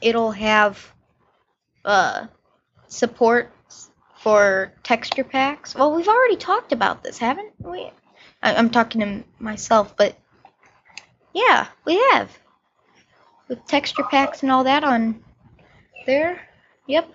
it'll 0.00 0.32
have 0.32 0.92
uh 1.84 2.26
support 2.88 3.50
for 4.16 4.72
texture 4.82 5.24
packs. 5.24 5.74
Well, 5.74 5.94
we've 5.94 6.08
already 6.08 6.36
talked 6.36 6.72
about 6.72 7.02
this, 7.02 7.18
haven't 7.18 7.52
we? 7.58 7.90
I- 8.42 8.54
I'm 8.54 8.70
talking 8.70 9.00
to 9.00 9.24
myself, 9.38 9.96
but 9.96 10.16
yeah, 11.34 11.66
we 11.84 11.96
have 12.12 12.38
with 13.48 13.64
texture 13.66 14.04
packs 14.04 14.42
and 14.42 14.50
all 14.50 14.64
that 14.64 14.84
on 14.84 15.22
there. 16.06 16.40
Yep. 16.86 17.12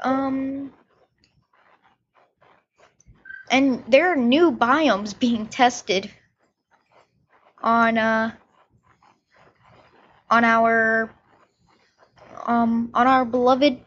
Um, 0.00 0.72
and 3.50 3.84
there 3.88 4.12
are 4.12 4.16
new 4.16 4.52
biomes 4.52 5.18
being 5.18 5.46
tested 5.46 6.10
on 7.62 7.98
uh 7.98 8.32
on 10.30 10.44
our 10.44 11.14
um 12.46 12.90
on 12.94 13.06
our 13.06 13.24
beloved 13.24 13.80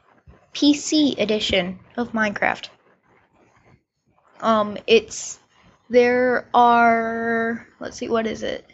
PC 0.53 1.19
edition 1.19 1.77
of 1.97 2.13
Minecraft. 2.13 2.69
Um, 4.39 4.77
it's 4.87 5.39
there 5.89 6.47
are 6.53 7.67
let's 7.79 7.97
see 7.97 8.09
what 8.09 8.25
is 8.25 8.43
it. 8.43 8.65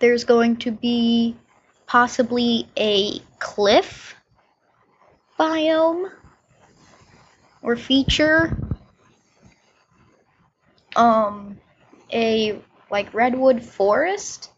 There's 0.00 0.24
going 0.24 0.56
to 0.58 0.70
be 0.70 1.36
possibly 1.86 2.68
a 2.76 3.20
cliff 3.38 4.14
biome 5.38 6.10
or 7.68 7.76
feature 7.76 8.56
um 10.96 11.58
a 12.12 12.58
like 12.90 13.12
redwood 13.14 13.62
forest 13.62 14.50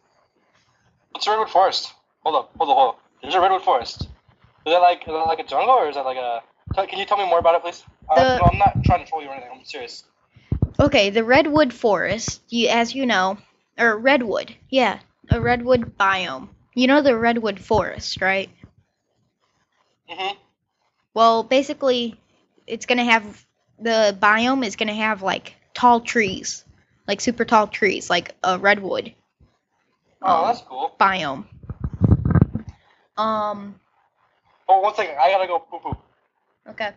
it's 1.14 1.26
a 1.26 1.31
redwood 1.31 1.50
forest. 1.50 1.93
Hold 2.23 2.37
up, 2.37 2.50
hold 2.59 2.71
up, 2.71 2.76
hold 2.76 2.88
up. 2.95 3.00
There's 3.23 3.35
a 3.35 3.40
redwood 3.40 3.62
forest. 3.62 4.02
Is 4.02 4.73
that 4.73 4.79
like 4.81 5.00
is 5.02 5.07
that 5.07 5.26
like 5.26 5.38
a 5.40 5.45
jungle 5.45 5.75
or 5.75 5.88
is 5.88 5.97
that 5.97 6.05
like 6.05 6.17
a? 6.19 6.43
Can 6.87 6.99
you 6.99 7.05
tell 7.07 7.19
me 7.19 7.26
more 7.26 7.38
about 7.38 7.57
it, 7.57 7.62
please? 7.62 7.85
Uh, 8.09 8.38
no, 8.38 8.47
I'm 8.47 8.59
not 8.59 8.83
trying 8.85 9.05
to 9.05 9.11
troll 9.11 9.23
you 9.23 9.29
or 9.29 9.33
anything. 9.35 9.50
I'm 9.52 9.64
serious. 9.64 10.05
okay 10.81 11.11
the 11.11 11.25
redwood 11.25 11.73
forest 11.73 12.43
you 12.49 12.69
as 12.69 12.95
you 12.95 13.07
know 13.07 13.38
or 13.79 13.99
redwood 13.99 14.55
yeah 14.71 15.00
a 15.31 15.40
redwood 15.40 15.97
biome 15.99 16.49
you 16.75 16.87
know 16.87 17.02
the 17.02 17.17
redwood 17.17 17.61
forest 17.61 18.21
right 18.21 18.50
Mhm. 20.09 20.37
well 21.14 21.43
basically 21.43 22.19
it's 22.70 22.86
gonna 22.86 23.04
have 23.04 23.46
the 23.78 24.16
biome 24.20 24.64
is 24.64 24.76
gonna 24.76 24.94
have 24.94 25.22
like 25.22 25.54
tall 25.74 26.00
trees 26.00 26.64
like 27.06 27.20
super 27.20 27.44
tall 27.44 27.66
trees 27.66 28.08
like 28.10 28.34
a 28.44 28.58
redwood 28.58 29.14
Oh, 30.22 30.36
um, 30.42 30.46
that's 30.46 30.60
cool. 30.62 30.94
biome 31.00 31.44
um 33.16 33.80
Oh, 34.72 34.78
one 34.78 34.94
second. 34.94 35.16
I 35.20 35.30
gotta 35.32 35.48
go 35.48 35.58
poo 35.58 35.80
poo. 35.80 35.96
Okay. 36.68 36.92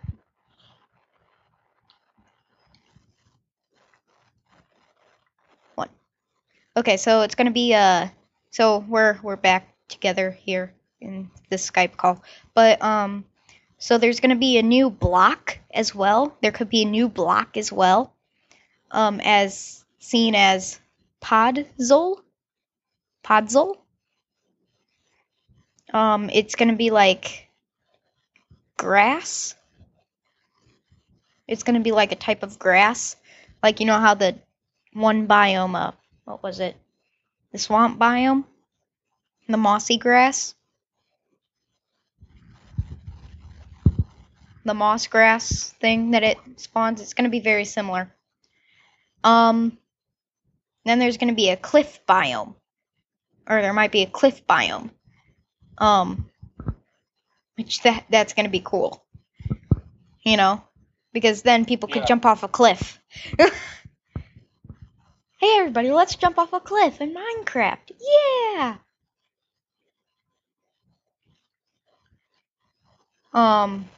One. 5.73 5.89
Okay, 6.77 6.97
so 6.97 7.21
it's 7.21 7.33
gonna 7.33 7.49
be 7.49 7.73
uh 7.73 8.09
so 8.51 8.85
we're 8.87 9.17
we're 9.23 9.37
back 9.37 9.67
together 9.87 10.29
here 10.29 10.71
in 11.01 11.31
this 11.49 11.67
Skype 11.69 11.97
call. 11.97 12.21
But 12.53 12.79
um 12.83 13.25
so 13.83 13.97
there's 13.97 14.21
gonna 14.21 14.37
be 14.37 14.57
a 14.57 14.63
new 14.63 14.89
block 14.89 15.59
as 15.73 15.93
well. 15.93 16.37
There 16.41 16.53
could 16.53 16.69
be 16.69 16.83
a 16.83 16.85
new 16.85 17.09
block 17.09 17.57
as 17.57 17.69
well. 17.69 18.13
Um 18.89 19.19
as 19.19 19.83
seen 19.99 20.35
as 20.35 20.79
Podzol. 21.21 22.21
Podzol. 23.25 23.75
Um 25.93 26.29
it's 26.29 26.55
gonna 26.55 26.77
be 26.77 26.91
like 26.91 27.49
grass. 28.77 29.53
It's 31.45 31.63
gonna 31.63 31.81
be 31.81 31.91
like 31.91 32.13
a 32.13 32.23
type 32.27 32.41
of 32.41 32.57
grass, 32.57 33.17
like 33.61 33.81
you 33.81 33.85
know 33.85 33.99
how 33.99 34.13
the 34.13 34.39
one 34.93 35.27
biome, 35.27 35.75
uh, 35.75 35.91
what 36.23 36.41
was 36.41 36.61
it, 36.61 36.77
the 37.51 37.59
swamp 37.59 37.99
biome, 37.99 38.45
the 39.49 39.57
mossy 39.57 39.97
grass, 39.97 40.55
the 44.65 44.73
moss 44.73 45.07
grass 45.07 45.69
thing 45.79 46.11
that 46.11 46.23
it 46.23 46.37
spawns. 46.57 47.01
It's 47.01 47.13
gonna 47.13 47.29
be 47.29 47.39
very 47.39 47.65
similar. 47.65 48.11
Um, 49.23 49.77
then 50.85 50.99
there's 50.99 51.17
gonna 51.17 51.33
be 51.33 51.49
a 51.49 51.57
cliff 51.57 51.99
biome, 52.07 52.55
or 53.47 53.61
there 53.61 53.73
might 53.73 53.91
be 53.91 54.01
a 54.03 54.07
cliff 54.07 54.45
biome. 54.47 54.89
Um, 55.77 56.29
which 57.55 57.81
that 57.83 58.05
that's 58.09 58.33
gonna 58.33 58.49
be 58.49 58.61
cool. 58.63 59.03
You 60.23 60.37
know, 60.37 60.63
because 61.11 61.41
then 61.41 61.65
people 61.65 61.89
could 61.89 62.03
Yeah. 62.03 62.07
jump 62.07 62.25
off 62.25 62.43
a 62.43 62.47
cliff. 62.47 62.99
hey 65.39 65.57
everybody, 65.59 65.91
let's 65.91 66.15
jump 66.15 66.37
off 66.37 66.53
a 66.53 66.59
cliff 66.59 67.01
in 67.01 67.13
Minecraft. 67.13 67.91
Yeah. 67.99 68.77
Um. 73.33 73.89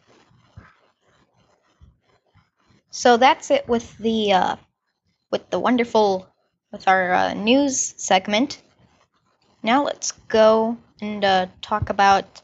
So 2.96 3.18
that's 3.18 3.52
it 3.52 3.68
with 3.68 3.98
the 3.98 4.32
uh, 4.32 4.56
with 5.30 5.50
the 5.50 5.60
wonderful 5.60 6.30
with 6.72 6.88
our 6.88 7.14
uh, 7.14 7.34
news 7.34 7.94
segment. 7.98 8.62
Now 9.62 9.84
let's 9.84 10.14
go 10.30 10.78
and 11.02 11.22
uh, 11.26 11.48
talk 11.62 11.90
about 11.90 12.42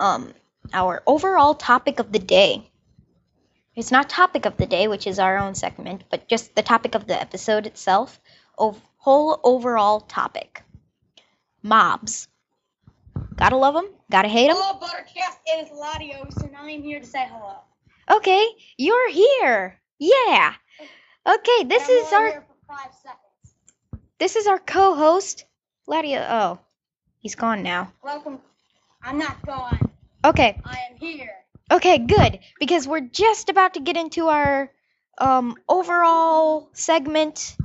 um, 0.00 0.34
our 0.72 1.04
overall 1.06 1.54
topic 1.54 2.00
of 2.00 2.10
the 2.10 2.18
day. 2.18 2.68
It's 3.76 3.92
not 3.92 4.10
topic 4.10 4.44
of 4.44 4.56
the 4.56 4.66
day, 4.66 4.88
which 4.88 5.06
is 5.06 5.20
our 5.20 5.38
own 5.38 5.54
segment, 5.54 6.02
but 6.10 6.26
just 6.26 6.56
the 6.56 6.62
topic 6.62 6.96
of 6.96 7.06
the 7.06 7.18
episode 7.18 7.64
itself. 7.64 8.20
Of 8.58 8.76
whole 8.96 9.38
overall 9.44 10.00
topic. 10.00 10.64
Mobs. 11.62 12.26
Gotta 13.36 13.56
love 13.56 13.74
them. 13.74 13.88
Gotta 14.10 14.28
hate 14.28 14.48
them. 14.48 14.56
Hello, 14.58 14.80
Buttercast. 14.80 15.38
It 15.46 15.64
is 15.64 15.70
Latios, 15.70 16.42
and 16.42 16.56
I'm 16.56 16.82
here 16.82 16.98
to 16.98 17.06
say 17.06 17.24
hello. 17.30 17.58
Okay, 18.08 18.46
you're 18.76 19.10
here. 19.10 19.80
Yeah. 19.98 20.54
Okay, 21.26 21.64
this 21.64 21.84
I'm 21.84 21.96
is 21.96 22.12
our 22.12 22.26
here 22.30 22.44
for 22.46 22.74
five 22.74 22.92
seconds. 23.02 24.02
this 24.18 24.36
is 24.36 24.46
our 24.46 24.58
co-host, 24.58 25.44
Ladia. 25.88 26.26
Oh, 26.30 26.60
he's 27.18 27.34
gone 27.34 27.62
now. 27.62 27.92
Welcome. 28.02 28.40
I'm 29.02 29.18
not 29.18 29.44
gone. 29.46 29.90
Okay, 30.24 30.60
I 30.64 30.78
am 30.90 30.96
here. 30.98 31.30
okay, 31.70 31.98
good. 31.98 32.40
Because 32.58 32.86
we're 32.88 33.00
just 33.00 33.48
about 33.48 33.74
to 33.74 33.80
get 33.80 33.96
into 33.96 34.28
our 34.28 34.70
um 35.18 35.56
overall 35.68 36.70
segment. 36.72 37.56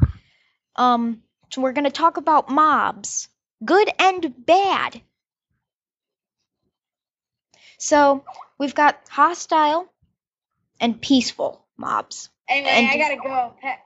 Um, 0.76 1.22
so 1.52 1.62
we're 1.62 1.74
gonna 1.74 1.92
talk 1.92 2.18
about 2.18 2.50
mobs, 2.50 3.30
good 3.64 3.90
and 4.00 4.34
bad. 4.46 5.02
So 7.78 8.24
we've 8.58 8.76
got 8.76 9.00
hostile 9.10 9.92
and 10.80 11.00
peaceful 11.02 11.66
mobs, 11.78 12.30
Anyway, 12.48 12.70
And- 12.70 12.88
I 12.88 12.98
gotta 12.98 13.16
go 13.16 13.56
pack, 13.62 13.86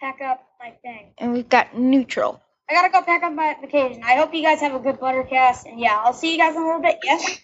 pack 0.00 0.20
up 0.20 0.46
my 0.60 0.70
thing. 0.82 1.12
and 1.18 1.32
we've 1.32 1.48
got 1.48 1.76
neutral. 1.76 2.40
I 2.70 2.74
gotta 2.74 2.90
go 2.90 3.02
pack 3.02 3.22
up 3.22 3.32
my 3.32 3.56
vacation. 3.60 4.02
I 4.04 4.14
hope 4.16 4.32
you 4.34 4.42
guys 4.42 4.60
have 4.60 4.74
a 4.74 4.78
good 4.78 5.00
Buttercast, 5.00 5.64
and 5.66 5.80
yeah, 5.80 5.96
I'll 5.98 6.12
see 6.12 6.32
you 6.32 6.38
guys 6.38 6.54
in 6.54 6.62
a 6.62 6.64
little 6.64 6.80
bit. 6.82 6.98
Yes. 7.02 7.40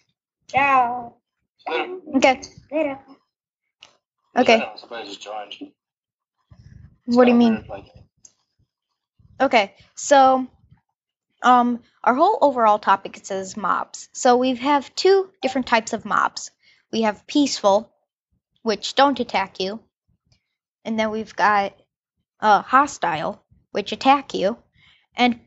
Ciao. 0.48 1.14
Okay, 1.66 2.40
Later. 2.70 2.98
okay. 4.36 4.72
Somebody. 4.76 5.74
What 7.06 7.24
do 7.24 7.30
you 7.30 7.36
mean? 7.36 7.64
Okay, 9.40 9.74
so 9.94 10.46
um 11.42 11.80
our 12.02 12.14
whole 12.14 12.38
overall 12.42 12.78
topic 12.78 13.16
it 13.16 13.26
says 13.26 13.56
mobs. 13.56 14.08
So 14.12 14.36
we 14.36 14.54
have 14.56 14.94
two 14.94 15.30
different 15.42 15.66
types 15.66 15.92
of 15.94 16.04
mobs. 16.04 16.50
We 16.92 17.02
have 17.02 17.26
peaceful, 17.26 17.90
which 18.64 18.94
don't 18.96 19.20
attack 19.20 19.60
you, 19.60 19.78
and 20.84 20.98
then 20.98 21.10
we've 21.10 21.36
got 21.36 21.74
uh 22.40 22.62
hostile, 22.62 23.40
which 23.72 23.92
attack 23.92 24.34
you, 24.34 24.56
and 25.14 25.38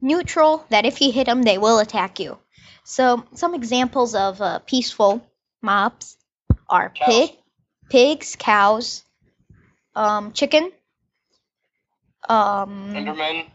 neutral 0.00 0.64
that 0.70 0.86
if 0.86 1.00
you 1.02 1.12
hit 1.12 1.26
them 1.26 1.42
they 1.42 1.58
will 1.58 1.78
attack 1.80 2.20
you. 2.20 2.38
So 2.84 3.24
some 3.34 3.54
examples 3.54 4.14
of 4.14 4.40
uh, 4.40 4.60
peaceful 4.60 5.20
mobs 5.60 6.16
are 6.68 6.90
Cows. 6.90 7.06
pig, 7.08 7.30
pigs, 7.90 8.36
cows, 8.36 9.04
um 9.94 10.32
chicken, 10.32 10.70
um 12.28 12.94
Endermen. 12.94 13.46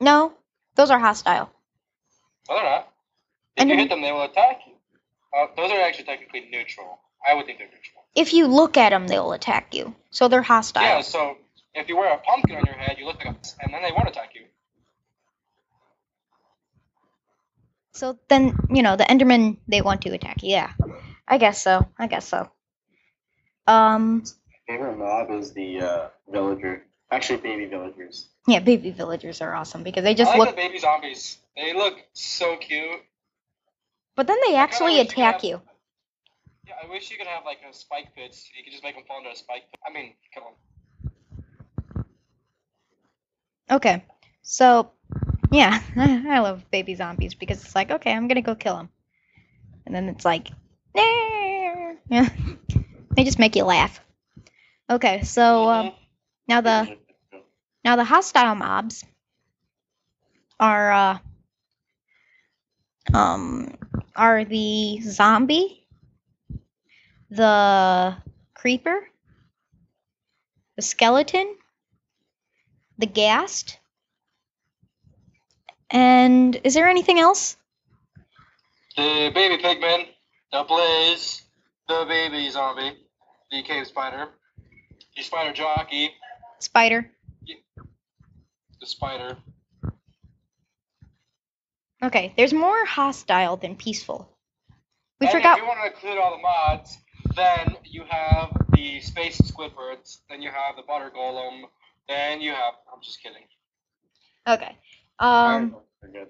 no, 0.00 0.32
those 0.76 0.90
are 0.90 0.98
hostile. 1.00 1.50
No, 2.48 2.54
they're 2.56 2.64
not. 2.64 2.86
If 3.56 3.68
you 3.68 3.76
hit 3.76 3.88
them, 3.90 4.00
they 4.02 4.12
will 4.12 4.22
attack 4.22 4.60
you. 4.66 4.74
Uh, 5.36 5.46
those 5.56 5.70
are 5.72 5.80
actually 5.80 6.04
technically 6.04 6.48
neutral. 6.50 6.98
I 7.28 7.34
would 7.34 7.46
think 7.46 7.58
they're 7.58 7.68
neutral. 7.68 8.04
If 8.14 8.32
you 8.32 8.46
look 8.46 8.76
at 8.76 8.90
them, 8.90 9.06
they'll 9.06 9.32
attack 9.32 9.74
you. 9.74 9.94
So 10.10 10.28
they're 10.28 10.42
hostile. 10.42 10.82
Yeah, 10.82 11.00
so 11.00 11.36
if 11.74 11.88
you 11.88 11.96
wear 11.96 12.12
a 12.14 12.18
pumpkin 12.18 12.56
on 12.56 12.64
your 12.64 12.74
head, 12.74 12.96
you 12.98 13.06
look 13.06 13.24
like 13.24 13.26
a, 13.26 13.62
and 13.62 13.72
then 13.72 13.82
they 13.82 13.92
won't 13.92 14.08
attack 14.08 14.34
you. 14.34 14.42
So 17.92 18.18
then, 18.28 18.56
you 18.70 18.82
know, 18.82 18.96
the 18.96 19.04
Endermen 19.04 19.58
they 19.68 19.82
want 19.82 20.02
to 20.02 20.10
attack 20.10 20.42
you. 20.42 20.50
Yeah, 20.50 20.72
I 21.28 21.38
guess 21.38 21.62
so. 21.62 21.86
I 21.98 22.06
guess 22.06 22.26
so. 22.26 22.50
Um, 23.66 24.24
Favorite 24.66 24.96
mob 24.96 25.30
is 25.30 25.52
the 25.52 25.80
uh, 25.80 26.08
villager. 26.28 26.86
Actually, 27.12 27.38
baby 27.38 27.66
villagers. 27.66 28.28
yeah, 28.46 28.60
baby 28.60 28.90
villagers 28.92 29.40
are 29.40 29.52
awesome 29.54 29.82
because 29.82 30.04
they 30.04 30.14
just 30.14 30.32
I 30.32 30.38
like 30.38 30.46
look, 30.46 30.56
the 30.56 30.62
baby 30.62 30.78
zombies. 30.78 31.38
They 31.56 31.74
look 31.74 31.98
so 32.12 32.56
cute. 32.56 33.00
but 34.14 34.28
then 34.28 34.38
they 34.42 34.52
kinda 34.52 34.60
actually 34.60 34.92
wish 34.92 34.98
you 34.98 35.04
could 35.06 35.18
attack 35.18 35.44
you. 35.44 35.60
Yeah, 36.70 36.76
I 36.86 36.90
wish 36.90 37.10
you 37.10 37.18
could 37.18 37.26
have 37.28 37.44
like 37.44 37.58
a 37.68 37.74
spike 37.74 38.14
pits. 38.14 38.50
You 38.56 38.64
could 38.64 38.72
just 38.72 38.84
make 38.84 38.94
them 38.96 39.04
fall 39.08 39.18
into 39.18 39.30
a 39.30 39.36
spike 39.36 39.70
pit. 39.72 39.80
I 39.86 39.92
mean, 39.92 40.14
come 40.34 40.44
on. 40.44 40.54
Okay, 43.70 44.04
so 44.42 44.92
yeah, 45.52 45.80
I 45.96 46.40
love 46.40 46.70
baby 46.70 46.94
zombies 46.94 47.34
because 47.34 47.64
it's 47.64 47.74
like, 47.76 47.90
okay, 47.90 48.12
I'm 48.12 48.28
gonna 48.28 48.42
go 48.42 48.54
kill 48.56 48.76
them, 48.76 48.90
and 49.86 49.94
then 49.94 50.08
it's 50.08 50.24
like, 50.24 50.48
yeah, 50.94 51.94
they 53.16 53.24
just 53.24 53.38
make 53.38 53.56
you 53.56 53.64
laugh. 53.64 54.00
Okay, 54.90 55.22
so 55.22 55.68
um, 55.70 55.92
now 56.48 56.60
the 56.60 56.96
Now 57.84 57.96
the 57.96 58.04
hostile 58.04 58.54
mobs 58.56 59.04
are 60.60 60.92
uh 60.92 61.18
um 63.14 63.76
are 64.16 64.44
the 64.44 65.00
zombie, 65.02 65.86
the 67.30 68.16
creeper, 68.54 69.08
the 70.76 70.82
skeleton, 70.82 71.56
the 72.98 73.06
ghast, 73.06 73.78
and 75.90 76.60
is 76.64 76.74
there 76.74 76.88
anything 76.88 77.18
else? 77.18 77.56
The 78.96 79.30
baby 79.34 79.62
pigman, 79.62 80.06
the 80.52 80.64
blaze, 80.64 81.42
the 81.88 82.04
baby 82.08 82.50
zombie, 82.50 82.96
the 83.50 83.62
cave 83.62 83.86
spider, 83.86 84.28
the 85.16 85.22
spider 85.22 85.52
jockey, 85.52 86.10
Spider. 86.58 87.10
the 88.80 88.86
spider. 88.86 89.38
Okay, 92.02 92.32
there's 92.36 92.52
more 92.52 92.84
hostile 92.84 93.56
than 93.56 93.76
peaceful. 93.76 94.28
We 95.20 95.26
and 95.26 95.32
forgot 95.32 95.58
If 95.58 95.62
you 95.62 95.68
want 95.68 95.80
to 95.80 95.92
include 95.92 96.18
all 96.18 96.36
the 96.36 96.42
mods, 96.42 96.98
then 97.36 97.76
you 97.84 98.04
have 98.08 98.50
the 98.72 99.00
space 99.00 99.40
squidwards, 99.40 100.18
then 100.28 100.42
you 100.42 100.50
have 100.50 100.76
the 100.76 100.82
butter 100.82 101.10
golem, 101.14 101.62
then 102.08 102.40
you 102.40 102.50
have. 102.52 102.74
I'm 102.92 103.00
just 103.02 103.22
kidding. 103.22 103.44
Okay. 104.48 104.76
Um 105.18 105.76
They're 106.02 106.10
good. 106.10 106.28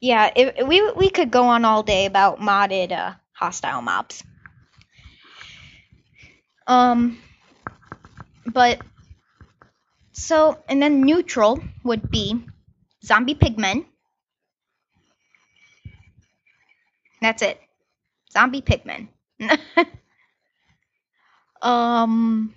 Yeah, 0.00 0.30
it, 0.36 0.66
we 0.66 0.90
we 0.92 1.08
could 1.08 1.30
go 1.30 1.44
on 1.44 1.64
all 1.64 1.82
day 1.82 2.06
about 2.06 2.38
modded 2.38 2.92
uh, 2.92 3.14
hostile 3.32 3.80
mobs. 3.80 4.22
Um, 6.66 7.18
but 8.46 8.80
so 10.12 10.62
and 10.68 10.82
then 10.82 11.02
neutral 11.02 11.62
would 11.82 12.10
be 12.10 12.44
zombie 13.04 13.34
pigmen. 13.34 13.86
That's 17.22 17.42
it, 17.42 17.58
zombie 18.30 18.62
pigmen. 18.62 19.08
um. 21.62 22.54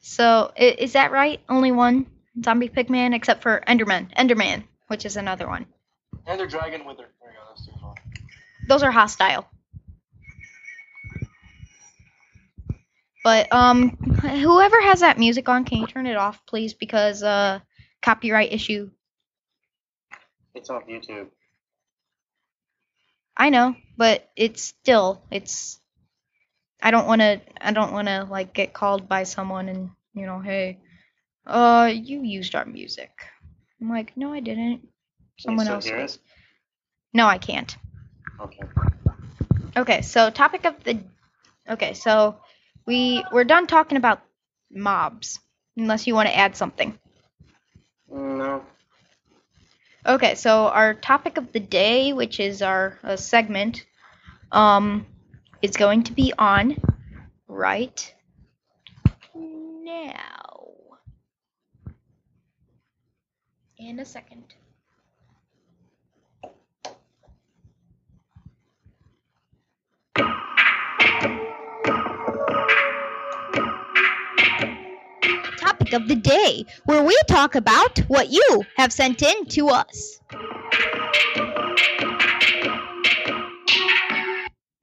So 0.00 0.52
i- 0.58 0.76
is 0.78 0.92
that 0.92 1.12
right? 1.12 1.40
Only 1.48 1.72
one 1.72 2.06
zombie 2.44 2.68
pigman, 2.68 3.14
except 3.14 3.42
for 3.42 3.62
Enderman. 3.66 4.12
Enderman, 4.16 4.64
which 4.88 5.04
is 5.04 5.16
another 5.16 5.48
one. 5.48 5.66
And 6.26 6.38
their 6.38 6.46
dragon 6.46 6.84
wither. 6.84 7.08
There 7.20 7.30
you 7.32 7.36
go. 7.38 7.44
That's 7.48 7.66
too 7.66 7.72
far. 7.80 7.94
those 8.68 8.82
are 8.82 8.90
hostile. 8.92 9.48
But 13.24 13.52
um, 13.52 13.90
whoever 14.22 14.80
has 14.82 15.00
that 15.00 15.18
music 15.18 15.48
on, 15.48 15.64
can 15.64 15.78
you 15.78 15.86
turn 15.86 16.06
it 16.06 16.16
off, 16.16 16.44
please? 16.46 16.74
Because 16.74 17.22
uh, 17.22 17.60
copyright 18.02 18.52
issue. 18.52 18.90
It's 20.54 20.70
off 20.70 20.86
YouTube. 20.86 21.28
I 23.36 23.50
know, 23.50 23.76
but 23.96 24.28
it's 24.36 24.62
still 24.62 25.22
it's. 25.30 25.78
I 26.82 26.90
don't 26.90 27.06
want 27.06 27.20
to. 27.20 27.40
I 27.60 27.72
don't 27.72 27.92
want 27.92 28.08
to 28.08 28.24
like 28.30 28.54
get 28.54 28.72
called 28.72 29.08
by 29.08 29.24
someone 29.24 29.68
and 29.68 29.90
you 30.14 30.26
know, 30.26 30.40
hey, 30.40 30.78
uh, 31.46 31.90
you 31.92 32.22
used 32.22 32.54
our 32.54 32.64
music. 32.64 33.10
I'm 33.80 33.90
like, 33.90 34.16
no, 34.16 34.32
I 34.32 34.40
didn't. 34.40 34.80
Can 34.80 34.80
you 34.80 35.42
Someone 35.42 35.68
else 35.68 35.84
hear 35.86 35.98
was. 35.98 36.18
No, 37.12 37.26
I 37.26 37.38
can't. 37.38 37.76
Okay. 38.40 38.62
Okay, 39.76 40.02
so 40.02 40.30
topic 40.30 40.64
of 40.64 40.82
the 40.84 40.98
Okay, 41.68 41.94
so 41.94 42.36
we 42.86 43.24
we're 43.32 43.44
done 43.44 43.66
talking 43.66 43.98
about 43.98 44.22
mobs. 44.70 45.40
Unless 45.76 46.06
you 46.06 46.14
want 46.14 46.28
to 46.28 46.36
add 46.36 46.56
something. 46.56 46.98
No. 48.08 48.64
Okay, 50.06 50.36
so 50.36 50.68
our 50.68 50.94
topic 50.94 51.36
of 51.36 51.50
the 51.50 51.58
day, 51.58 52.12
which 52.12 52.38
is 52.38 52.62
our 52.62 52.96
uh, 53.02 53.16
segment, 53.16 53.84
um, 54.52 55.04
is 55.62 55.76
going 55.76 56.04
to 56.04 56.12
be 56.12 56.32
on 56.38 56.76
right 57.48 58.14
now. 59.34 60.68
In 63.78 63.98
a 63.98 64.04
second. 64.04 64.54
Topic 75.86 76.02
of 76.02 76.08
the 76.08 76.16
day, 76.16 76.66
where 76.86 77.04
we 77.04 77.16
talk 77.28 77.54
about 77.54 78.00
what 78.08 78.28
you 78.30 78.62
have 78.76 78.92
sent 78.92 79.22
in 79.22 79.46
to 79.46 79.68
us. 79.68 80.18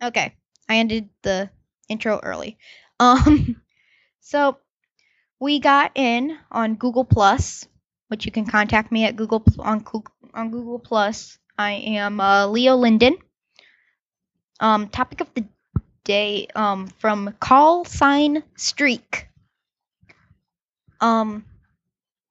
Okay, 0.01 0.33
I 0.69 0.75
ended 0.77 1.09
the 1.23 1.49
intro 1.89 2.21
early. 2.23 2.57
Um, 3.01 3.61
so 4.21 4.57
we 5.41 5.59
got 5.59 5.91
in 5.95 6.37
on 6.49 6.75
Google 6.75 7.03
Plus, 7.03 7.67
which 8.07 8.25
you 8.25 8.31
can 8.31 8.45
contact 8.45 8.89
me 8.89 9.03
at 9.03 9.17
Google 9.17 9.43
on 9.59 9.83
on 10.33 10.51
Google 10.51 10.79
Plus. 10.79 11.37
I 11.57 11.71
am 11.71 12.21
uh, 12.21 12.47
Leo 12.47 12.77
Linden. 12.77 13.17
Um, 14.61 14.87
topic 14.87 15.19
of 15.19 15.27
the 15.33 15.43
day 16.05 16.47
um, 16.55 16.87
from 16.87 17.35
Call 17.41 17.83
Sign 17.83 18.43
Streak. 18.55 19.27
Um, 21.03 21.43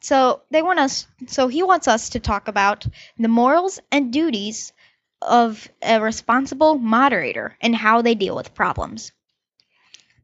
so 0.00 0.42
they 0.50 0.62
want 0.62 0.78
us. 0.78 1.06
So 1.26 1.48
he 1.48 1.62
wants 1.62 1.87
us 1.87 2.11
to 2.11 2.20
talk 2.20 2.48
about 2.48 2.87
the 3.18 3.28
morals 3.28 3.78
and 3.92 4.12
duties 4.12 4.72
of 5.20 5.68
a 5.82 6.00
responsible 6.00 6.76
moderator 6.76 7.56
and 7.61 7.76
how 7.76 8.02
they 8.02 8.14
deal 8.14 8.35
with 8.35 8.54
problems. 8.54 9.12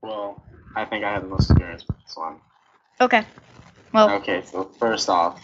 Well, 0.02 0.42
I 0.74 0.84
think 0.87 1.04
I 1.04 1.12
have 1.12 1.22
the 1.22 1.28
most 1.28 1.50
experience 1.50 1.87
with 1.87 1.98
this 2.04 2.16
one. 2.16 2.37
Okay. 3.00 3.24
Well, 3.92 4.11
Okay, 4.11 4.42
so 4.44 4.64
first 4.78 5.08
off, 5.08 5.40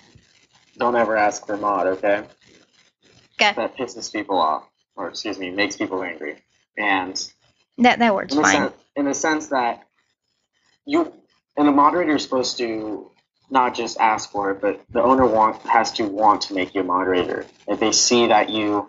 don't 0.79 0.97
ever 0.97 1.17
ask 1.17 1.47
for 1.47 1.57
mod, 1.57 1.87
okay? 1.87 2.25
Okay. 3.41 3.53
That 3.55 3.77
pisses 3.77 4.13
people 4.13 4.39
off, 4.39 4.65
or 4.97 5.09
excuse 5.09 5.39
me, 5.39 5.51
makes 5.51 5.77
people 5.77 6.03
angry. 6.03 6.37
And 6.77 7.15
that 7.79 7.99
that 7.99 8.15
word's 8.15 8.35
in 8.35 8.43
fine. 8.43 8.53
sense, 8.53 8.75
in 8.97 9.05
the 9.07 9.15
sense 9.15 9.47
that 9.49 9.87
you 10.87 11.13
and 11.57 11.69
the 11.69 11.73
moderator 11.73 12.17
is 12.17 12.23
supposed 12.23 12.59
to 12.59 13.11
not 13.51 13.75
just 13.75 13.99
ask 13.99 14.31
for 14.31 14.51
it, 14.51 14.61
but 14.61 14.81
the 14.91 15.03
owner 15.03 15.27
want 15.27 15.63
has 15.63 15.93
to 15.93 16.07
want 16.07 16.43
to 16.43 16.55
make 16.55 16.75
you 16.75 16.81
a 16.81 16.85
moderator. 16.85 17.47
If 17.69 17.81
they 17.81 17.93
see 17.93 18.29
that 18.29 18.51
you, 18.51 18.89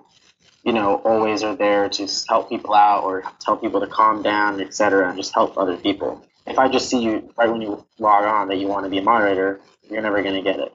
you 0.64 0.74
know, 0.74 0.96
always 0.96 1.44
are 1.44 1.56
there 1.56 1.90
to 1.90 2.08
help 2.28 2.50
people 2.50 2.74
out 2.74 3.04
or 3.04 3.24
tell 3.40 3.58
people 3.58 3.82
to 3.82 3.88
calm 3.88 4.24
down, 4.24 4.62
etc., 4.62 5.10
and 5.10 5.18
just 5.18 5.34
help 5.34 5.58
other 5.58 5.78
people. 5.78 6.26
If 6.48 6.58
I 6.58 6.70
just 6.70 6.90
see 6.90 7.02
you 7.02 7.32
right 7.38 7.50
when 7.50 7.62
you 7.62 7.86
log 8.00 8.24
on 8.24 8.48
that 8.48 8.58
you 8.58 8.68
want 8.68 8.86
to 8.86 8.90
be 8.90 9.00
a 9.00 9.04
moderator, 9.04 9.60
you're 9.90 10.02
never 10.02 10.22
gonna 10.24 10.42
get 10.42 10.60
it. 10.60 10.74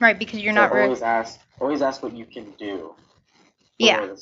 Right, 0.00 0.18
because 0.18 0.40
you're 0.40 0.52
So 0.52 0.60
not. 0.60 0.72
Re- 0.72 0.82
always 0.82 1.02
ask. 1.02 1.40
Always 1.58 1.82
ask 1.82 2.02
what 2.02 2.12
you 2.12 2.26
can 2.26 2.50
do. 2.58 2.94
Yeah. 3.78 4.14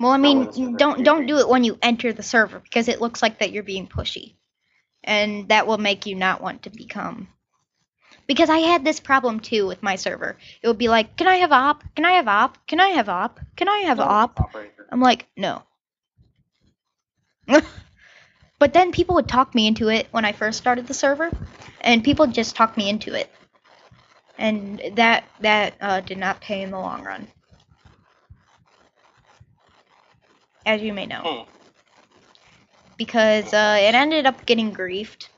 Well, 0.00 0.10
I 0.10 0.16
mean, 0.16 0.38
what 0.38 0.48
it's 0.48 0.58
for 0.58 0.70
don't 0.76 1.04
don't 1.04 1.26
do 1.26 1.38
it 1.38 1.48
when 1.48 1.62
you 1.62 1.78
enter 1.82 2.12
the 2.12 2.22
server 2.22 2.58
because 2.58 2.88
it 2.88 3.00
looks 3.00 3.22
like 3.22 3.38
that 3.38 3.52
you're 3.52 3.62
being 3.62 3.86
pushy, 3.86 4.34
and 5.04 5.48
that 5.48 5.66
will 5.66 5.78
make 5.78 6.06
you 6.06 6.14
not 6.14 6.40
want 6.40 6.62
to 6.62 6.70
become. 6.70 7.28
Because 8.26 8.50
I 8.50 8.58
had 8.58 8.84
this 8.84 9.00
problem 9.00 9.40
too 9.40 9.66
with 9.66 9.82
my 9.82 9.96
server. 9.96 10.36
It 10.62 10.68
would 10.68 10.78
be 10.78 10.88
like, 10.88 11.16
"Can 11.16 11.26
I 11.26 11.36
have 11.36 11.52
op? 11.52 11.82
Can 11.94 12.04
I 12.04 12.12
have 12.12 12.28
op? 12.28 12.58
Can 12.66 12.80
I 12.80 12.88
have 12.90 13.08
op? 13.08 13.40
Can 13.56 13.68
I 13.68 13.78
have 13.78 14.00
op?" 14.00 14.40
operator. 14.40 14.86
I'm 14.90 15.00
like, 15.00 15.26
no. 15.36 15.62
but 18.58 18.72
then 18.72 18.92
people 18.92 19.14
would 19.16 19.28
talk 19.28 19.54
me 19.54 19.66
into 19.66 19.88
it 19.88 20.06
when 20.12 20.24
I 20.24 20.32
first 20.32 20.58
started 20.58 20.86
the 20.86 20.94
server, 20.94 21.30
and 21.80 22.04
people 22.04 22.26
just 22.26 22.54
talked 22.54 22.76
me 22.76 22.88
into 22.88 23.14
it, 23.14 23.30
and 24.38 24.80
that 24.94 25.24
that 25.40 25.74
uh, 25.80 26.00
did 26.00 26.18
not 26.18 26.40
pay 26.40 26.62
in 26.62 26.70
the 26.70 26.78
long 26.78 27.02
run, 27.02 27.26
as 30.64 30.80
you 30.82 30.92
may 30.92 31.06
know, 31.06 31.46
Hmm. 31.48 31.61
Because 32.96 33.52
uh, 33.52 33.76
it 33.80 33.94
ended 33.94 34.26
up 34.26 34.44
getting 34.46 34.72
griefed 34.74 35.28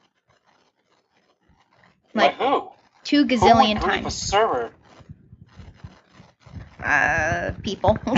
like 2.14 2.38
By 2.38 2.45
who? 2.45 2.69
two 3.05 3.25
Who 3.25 3.37
times. 3.38 3.43
gazillion 3.43 4.07
A 4.07 4.11
server. 4.11 4.71
Uh, 6.83 7.53
people. 7.62 7.99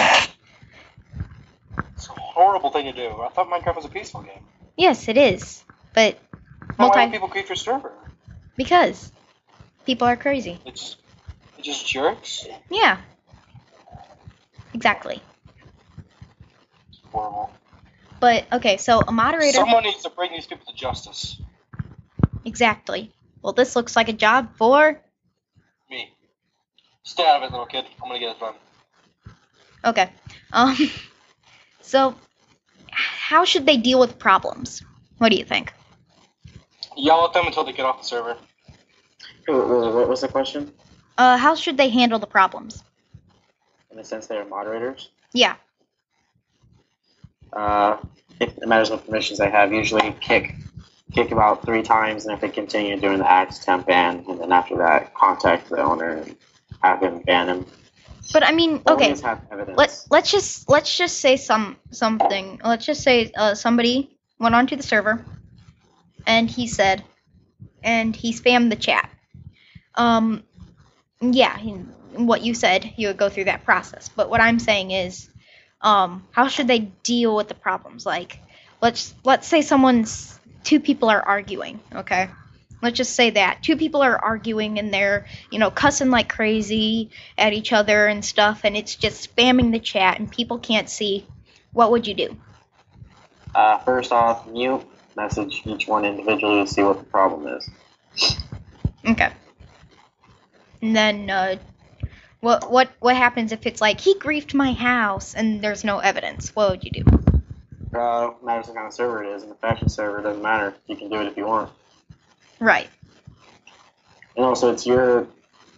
It's 1.95 2.09
a 2.09 2.13
horrible 2.13 2.71
thing 2.71 2.85
to 2.85 2.93
do. 2.93 3.23
I 3.23 3.29
thought 3.31 3.49
Minecraft 3.49 3.77
was 3.77 3.85
a 3.87 3.89
peaceful 3.89 4.21
game. 4.23 4.43
yes, 4.77 5.09
it 5.09 5.17
is, 5.17 5.65
but 5.95 6.19
Then 6.77 6.77
why 6.77 6.87
multi 6.89 7.01
would 7.01 7.13
people 7.13 7.29
grief 7.29 7.49
your 7.49 7.57
server? 7.57 7.93
because 8.57 9.11
people 9.87 10.07
are 10.07 10.17
crazy. 10.17 10.59
It's, 10.67 10.97
it's 11.57 11.67
just 11.67 11.87
jerks. 11.89 12.47
Yeah. 12.71 12.99
Exactly. 14.75 15.23
Horrible. 17.13 17.51
But 18.21 18.47
okay, 18.53 18.77
so 18.77 19.01
a 19.07 19.13
moderator 19.13 19.59
Someone 19.59 19.83
needs 19.85 20.03
to 20.03 20.11
bring 20.11 20.33
these 20.33 20.47
people 20.47 20.67
to 20.67 20.75
justice. 20.75 21.41
exactly. 22.45 23.13
Well, 23.43 23.53
this 23.53 23.77
looks 23.77 23.95
like 23.97 24.09
a 24.09 24.13
job 24.13 24.49
for 24.57 25.01
Me. 25.91 26.11
Stay 27.05 27.25
out 27.27 27.43
of 27.43 27.43
it, 27.45 27.51
little 27.53 27.67
kid. 27.67 27.85
I'm 28.03 28.09
gonna 28.09 28.19
get 28.19 28.37
it 28.37 28.41
done. 28.41 28.55
okay. 29.85 30.11
Um 30.53 30.77
so 31.81 32.15
how 32.91 33.45
should 33.45 33.67
they 33.67 33.77
deal 33.77 34.01
with 34.01 34.19
problems? 34.19 34.83
What 35.19 35.31
do 35.31 35.37
you 35.37 35.45
think? 35.45 35.73
Yell 36.97 37.27
at 37.27 37.35
them 37.35 37.47
until 37.47 37.65
they 37.65 37.73
get 37.73 37.85
off 37.85 38.01
the 38.01 38.07
server. 38.07 38.37
Wait, 39.49 39.55
wait, 39.57 39.95
What 39.95 40.09
was 40.09 40.23
the 40.23 40.29
question? 40.29 40.73
Uh 41.19 41.37
how 41.37 41.55
should 41.55 41.77
they 41.77 41.91
handle 41.91 42.19
the 42.19 42.27
problems? 42.27 42.83
In 43.91 43.97
the 43.97 44.05
sense 44.05 44.27
they 44.27 44.37
are 44.37 44.45
moderators. 44.45 45.11
Yeah. 45.33 45.57
Uh, 47.57 47.97
if 48.39 48.57
it 48.59 48.69
matters 48.69 48.91
what 48.91 49.07
permissions 49.07 49.41
I 49.41 49.49
have, 49.49 49.73
usually 49.73 50.15
kick 50.21 50.55
kick 51.13 51.31
about 51.31 51.65
three 51.65 51.83
times, 51.83 52.27
and 52.27 52.35
if 52.35 52.41
they 52.41 52.49
continue 52.49 53.01
doing 53.01 53.19
the 53.19 53.31
axe 53.31 53.61
temp 53.61 53.87
ban, 53.87 54.25
and 54.29 54.39
then 54.39 54.53
after 54.53 54.77
that, 54.77 55.15
contact 55.15 55.71
the 55.71 55.83
owner 55.83 56.11
and 56.17 56.37
have 56.83 57.01
him 57.01 57.21
ban 57.21 57.49
him. 57.49 57.67
But 58.33 58.43
I 58.43 58.53
mean, 58.53 58.83
okay, 58.87 59.15
have 59.23 59.41
let's 59.77 60.07
let's 60.11 60.31
just 60.31 60.69
let's 60.69 60.95
just 60.97 61.19
say 61.19 61.37
some 61.37 61.77
something. 61.91 62.61
Let's 62.63 62.85
just 62.85 63.03
say 63.03 63.33
uh, 63.35 63.55
somebody 63.55 64.19
went 64.39 64.55
onto 64.55 64.77
the 64.77 64.83
server 64.83 65.25
and 66.27 66.51
he 66.51 66.67
said 66.67 67.05
and 67.83 68.15
he 68.15 68.33
spammed 68.33 68.71
the 68.71 68.77
chat. 68.77 69.09
Um 69.95 70.43
yeah, 71.21 71.57
what 72.13 72.43
you 72.43 72.53
said, 72.53 72.93
you 72.97 73.09
would 73.09 73.17
go 73.17 73.31
through 73.31 73.45
that 73.45 73.65
process. 73.65 74.11
But 74.15 74.29
what 74.29 74.41
I'm 74.41 74.59
saying 74.59 74.91
is 74.91 75.31
um 75.81 76.27
how 76.31 76.49
should 76.49 76.69
they 76.69 76.81
deal 77.03 77.35
with 77.37 77.49
the 77.49 77.55
problems? 77.55 78.07
Like 78.07 78.39
let's 78.81 79.15
let's 79.25 79.47
say 79.47 79.63
someone's 79.63 80.39
two 80.65 80.81
people 80.81 81.09
are 81.09 81.23
arguing, 81.23 81.81
okay? 81.95 82.29
Let's 82.83 82.97
just 82.97 83.15
say 83.15 83.31
that 83.31 83.63
two 83.63 83.77
people 83.77 84.03
are 84.03 84.23
arguing 84.23 84.79
and 84.79 84.93
they're, 84.93 85.27
you 85.51 85.59
know, 85.59 85.71
cussing 85.71 86.11
like 86.11 86.29
crazy 86.29 87.11
at 87.39 87.53
each 87.53 87.73
other 87.73 88.07
and 88.07 88.25
stuff, 88.25 88.61
and 88.65 88.77
it's 88.77 88.95
just 88.95 89.35
spamming 89.35 89.73
the 89.73 89.81
chat 89.81 90.19
and 90.19 90.31
people 90.31 90.59
can't 90.59 90.89
see. 90.89 91.27
What 91.73 91.91
would 91.91 92.07
you 92.07 92.15
do? 92.15 92.37
uh, 93.57 93.79
first 93.79 94.13
off, 94.13 94.47
mute, 94.47 94.83
message 95.17 95.63
each 95.65 95.89
one 95.89 96.05
individually 96.05 96.65
to 96.65 96.71
see 96.71 96.83
what 96.83 96.99
the 96.99 97.05
problem 97.05 97.47
is. 97.47 97.69
Okay. 99.09 99.33
And 100.83 100.95
then, 100.95 101.31
uh, 101.31 101.57
what 102.41 102.71
what 102.71 102.91
what 103.01 103.17
happens 103.17 103.53
if 103.53 103.67
it's 103.67 103.81
like 103.81 104.01
he 104.01 104.15
griefed 104.19 104.55
my 104.55 104.73
house 104.73 105.35
and 105.35 105.63
there's 105.63 105.85
no 105.85 105.99
evidence? 105.99 106.55
What 106.55 106.71
would 106.71 106.85
you 106.85 106.91
do? 106.91 107.03
Uh, 107.97 108.33
matters 108.43 108.67
what 108.67 108.77
kind 108.77 108.87
of 108.87 108.93
server 108.93 109.25
it 109.25 109.35
is. 109.35 109.43
In 109.43 109.51
a 109.51 109.55
faction 109.55 109.89
server, 109.89 110.19
it 110.19 110.23
doesn't 110.23 110.43
matter. 110.43 110.75
You 110.87 110.97
can 110.97 111.09
do 111.09 111.21
it 111.21 111.27
if 111.27 111.37
you 111.37 111.47
want. 111.47 111.73
Right. 112.61 112.89
And 114.37 114.45
also, 114.45 114.73
it's 114.73 114.87
your 114.87 115.27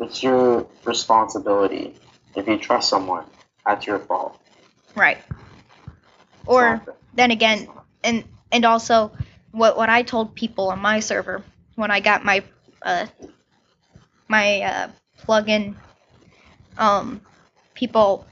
it's 0.01 0.23
your 0.23 0.66
responsibility. 0.85 1.94
If 2.35 2.47
you 2.49 2.59
trust 2.59 2.88
someone, 2.88 3.25
that's 3.64 3.87
your 3.87 4.01
fault. 4.01 4.40
Right. 4.94 5.18
Or 6.47 6.83
then 7.14 7.31
again, 7.31 7.68
and 8.03 8.25
and 8.51 8.64
also 8.64 9.12
what 9.53 9.77
what 9.77 9.88
I 9.88 10.03
told 10.03 10.35
people 10.35 10.71
on 10.71 10.81
my 10.81 11.01
server 11.01 11.42
when 11.77 11.90
I 11.90 12.01
got 12.01 12.25
my 12.25 12.42
uh 12.83 13.07
my 14.29 14.61
uh 14.62 14.88
plugin 15.25 15.75
um 16.79 17.21
people 17.75 18.27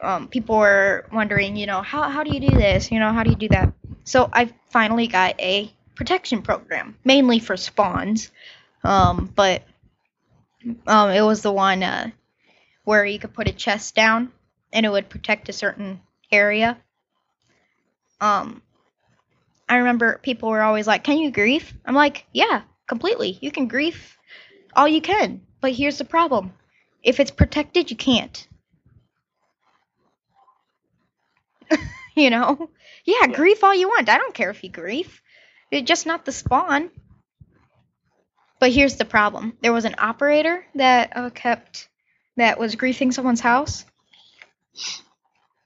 um, 0.00 0.28
people 0.28 0.58
were 0.58 1.06
wondering, 1.12 1.56
you 1.56 1.66
know, 1.66 1.80
how 1.80 2.08
how 2.08 2.22
do 2.22 2.30
you 2.30 2.40
do 2.40 2.56
this? 2.56 2.92
You 2.92 3.00
know, 3.00 3.12
how 3.12 3.22
do 3.22 3.30
you 3.30 3.36
do 3.36 3.48
that? 3.48 3.72
So 4.04 4.28
I 4.32 4.52
finally 4.70 5.06
got 5.06 5.40
a 5.40 5.72
protection 5.94 6.42
program, 6.42 6.96
mainly 7.04 7.38
for 7.38 7.56
spawns, 7.56 8.30
um, 8.82 9.30
but 9.34 9.62
um, 10.86 11.10
it 11.10 11.22
was 11.22 11.42
the 11.42 11.52
one 11.52 11.82
uh, 11.82 12.10
where 12.84 13.04
you 13.04 13.18
could 13.18 13.32
put 13.32 13.48
a 13.48 13.52
chest 13.52 13.94
down 13.94 14.32
and 14.72 14.84
it 14.84 14.90
would 14.90 15.08
protect 15.08 15.48
a 15.48 15.52
certain 15.52 16.00
area. 16.30 16.76
Um, 18.20 18.62
I 19.68 19.76
remember 19.76 20.18
people 20.22 20.50
were 20.50 20.62
always 20.62 20.86
like, 20.86 21.04
"Can 21.04 21.18
you 21.18 21.30
grief?" 21.30 21.72
I'm 21.86 21.94
like, 21.94 22.26
"Yeah, 22.32 22.62
completely. 22.86 23.38
You 23.40 23.50
can 23.50 23.68
grief 23.68 24.18
all 24.76 24.88
you 24.88 25.00
can, 25.00 25.40
but 25.60 25.72
here's 25.72 25.98
the 25.98 26.04
problem: 26.04 26.52
if 27.04 27.20
it's 27.20 27.30
protected, 27.30 27.90
you 27.90 27.96
can't." 27.96 28.48
you 32.16 32.30
know? 32.30 32.70
Yeah, 33.04 33.26
Yeah. 33.28 33.36
grief 33.36 33.62
all 33.64 33.74
you 33.74 33.88
want. 33.88 34.08
I 34.08 34.18
don't 34.18 34.34
care 34.34 34.50
if 34.50 34.62
you 34.64 34.70
grief. 34.70 35.22
It's 35.70 35.86
just 35.88 36.06
not 36.06 36.24
the 36.24 36.32
spawn. 36.32 36.90
But 38.60 38.72
here's 38.72 38.96
the 38.96 39.04
problem. 39.04 39.56
There 39.62 39.72
was 39.72 39.84
an 39.84 39.96
operator 39.98 40.64
that 40.76 41.16
uh, 41.16 41.30
kept 41.30 41.88
that 42.36 42.58
was 42.58 42.76
griefing 42.76 43.12
someone's 43.12 43.40
house. 43.40 43.84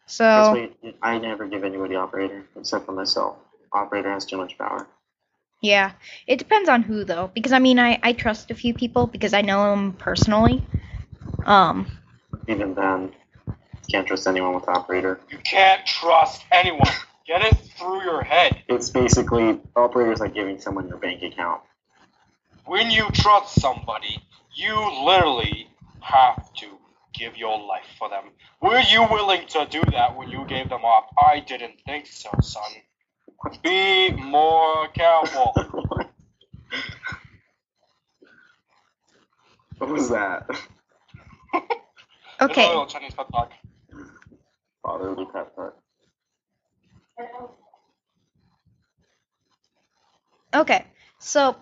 So 0.07 0.71
I 1.03 1.19
never 1.19 1.47
give 1.47 1.65
anybody 1.65 1.95
operator 1.97 2.45
except 2.57 2.87
for 2.87 2.93
myself. 2.93 3.37
Operator 3.73 4.11
has 4.11 4.25
too 4.27 4.37
much 4.39 4.57
power. 4.59 4.87
yeah, 5.61 5.93
it 6.27 6.39
depends 6.39 6.69
on 6.69 6.83
who 6.83 7.05
though, 7.05 7.31
because 7.35 7.53
I 7.53 7.59
mean 7.59 7.79
I 7.79 7.99
I 8.03 8.13
trust 8.13 8.51
a 8.51 8.55
few 8.55 8.75
people 8.75 9.07
because 9.07 9.35
I 9.35 9.43
know 9.43 9.71
them 9.71 9.93
personally. 9.95 10.65
Um, 11.45 11.87
Even 12.47 12.75
then, 12.75 13.13
can't 13.91 14.07
trust 14.07 14.27
anyone 14.27 14.55
with 14.55 14.69
operator. 14.69 15.21
You 15.31 15.39
can't 15.39 15.85
trust 15.87 16.45
anyone. 16.53 16.83
Get 17.27 17.43
it 17.43 17.57
through 17.77 18.03
your 18.05 18.23
head. 18.23 18.63
It's 18.69 18.91
basically 18.91 19.61
operators 19.77 20.21
like 20.21 20.35
giving 20.35 20.61
someone 20.61 20.89
your 20.89 20.99
bank 20.99 21.23
account. 21.23 21.63
When 22.65 22.91
you 22.91 23.09
trust 23.13 23.61
somebody, 23.61 24.19
you 24.55 24.75
literally 25.05 25.69
have 26.01 26.53
to 26.55 26.67
give 27.15 27.37
your 27.37 27.59
life 27.59 27.87
for 27.99 28.09
them. 28.09 28.25
Were 28.61 28.81
you 28.81 29.07
willing 29.11 29.47
to 29.49 29.67
do 29.71 29.83
that 29.93 30.17
when 30.17 30.29
you 30.31 30.45
gave 30.47 30.69
them 30.69 30.85
up? 30.85 31.11
I 31.19 31.41
didn't 31.41 31.81
think 31.87 32.07
so, 32.07 32.31
son. 32.41 32.63
Be 33.63 34.11
more 34.13 34.89
careful. 34.89 35.55
what 39.79 39.91
was 39.91 40.11
that? 40.11 40.47
It's 41.55 42.49
a 42.49 42.53
okay, 42.53 42.67
little 42.67 42.87
Chinese 42.87 43.15
pep 43.15 43.29
talk. 43.31 43.53
Fatherly 44.83 45.27
pep 45.33 45.55
talk. 45.57 45.77
okay. 50.55 50.85
So, 51.19 51.57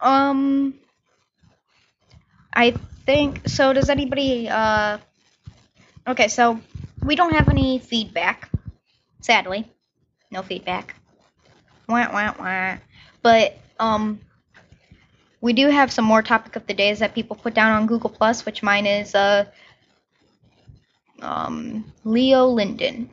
um, 0.00 0.74
I 2.52 2.70
think 3.06 3.48
so. 3.48 3.72
Does 3.72 3.90
anybody? 3.90 4.48
Uh, 4.48 4.98
okay, 6.06 6.28
so 6.28 6.60
we 7.04 7.16
don't 7.16 7.34
have 7.34 7.48
any 7.48 7.78
feedback. 7.78 8.50
Sadly, 9.20 9.66
no 10.30 10.42
feedback. 10.42 10.94
Wah 11.88 12.08
wah 12.12 12.34
wah. 12.38 12.76
But 13.22 13.58
um, 13.78 14.20
we 15.40 15.52
do 15.52 15.68
have 15.68 15.92
some 15.92 16.04
more 16.04 16.22
topic 16.22 16.56
of 16.56 16.66
the 16.66 16.74
days 16.74 17.00
that 17.00 17.14
people 17.14 17.36
put 17.36 17.54
down 17.54 17.72
on 17.72 17.86
Google 17.86 18.10
Plus, 18.10 18.46
which 18.46 18.62
mine 18.62 18.86
is 18.86 19.14
uh, 19.14 19.44
um, 21.20 21.92
Leo 22.04 22.46
Linden. 22.46 23.10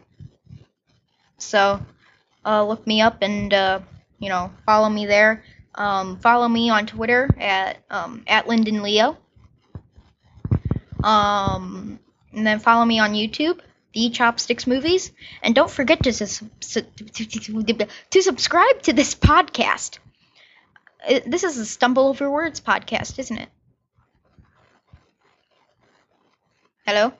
So, 1.37 1.81
uh, 2.45 2.65
look 2.65 2.85
me 2.87 3.01
up 3.01 3.17
and 3.21 3.53
uh, 3.53 3.79
you 4.19 4.29
know 4.29 4.51
follow 4.65 4.89
me 4.89 5.05
there. 5.05 5.43
Um, 5.75 6.19
follow 6.19 6.47
me 6.47 6.69
on 6.69 6.85
Twitter 6.85 7.29
at 7.39 7.77
um, 7.89 8.23
at 8.27 8.47
Linden 8.47 8.83
Leo. 8.83 9.17
Um, 11.03 11.99
and 12.31 12.47
then 12.47 12.59
follow 12.59 12.85
me 12.85 12.99
on 12.99 13.13
YouTube, 13.13 13.59
The 13.93 14.09
Chopsticks 14.09 14.65
Movies, 14.65 15.11
and 15.41 15.53
don't 15.53 15.69
forget 15.69 16.03
to 16.03 16.13
su- 16.13 16.49
to 16.61 18.21
subscribe 18.21 18.81
to 18.83 18.93
this 18.93 19.13
podcast. 19.13 19.99
This 21.07 21.43
is 21.43 21.57
a 21.57 21.65
stumble 21.65 22.07
over 22.07 22.29
words 22.31 22.61
podcast, 22.61 23.19
isn't 23.19 23.37
it? 23.37 23.49
Hello. 26.85 27.13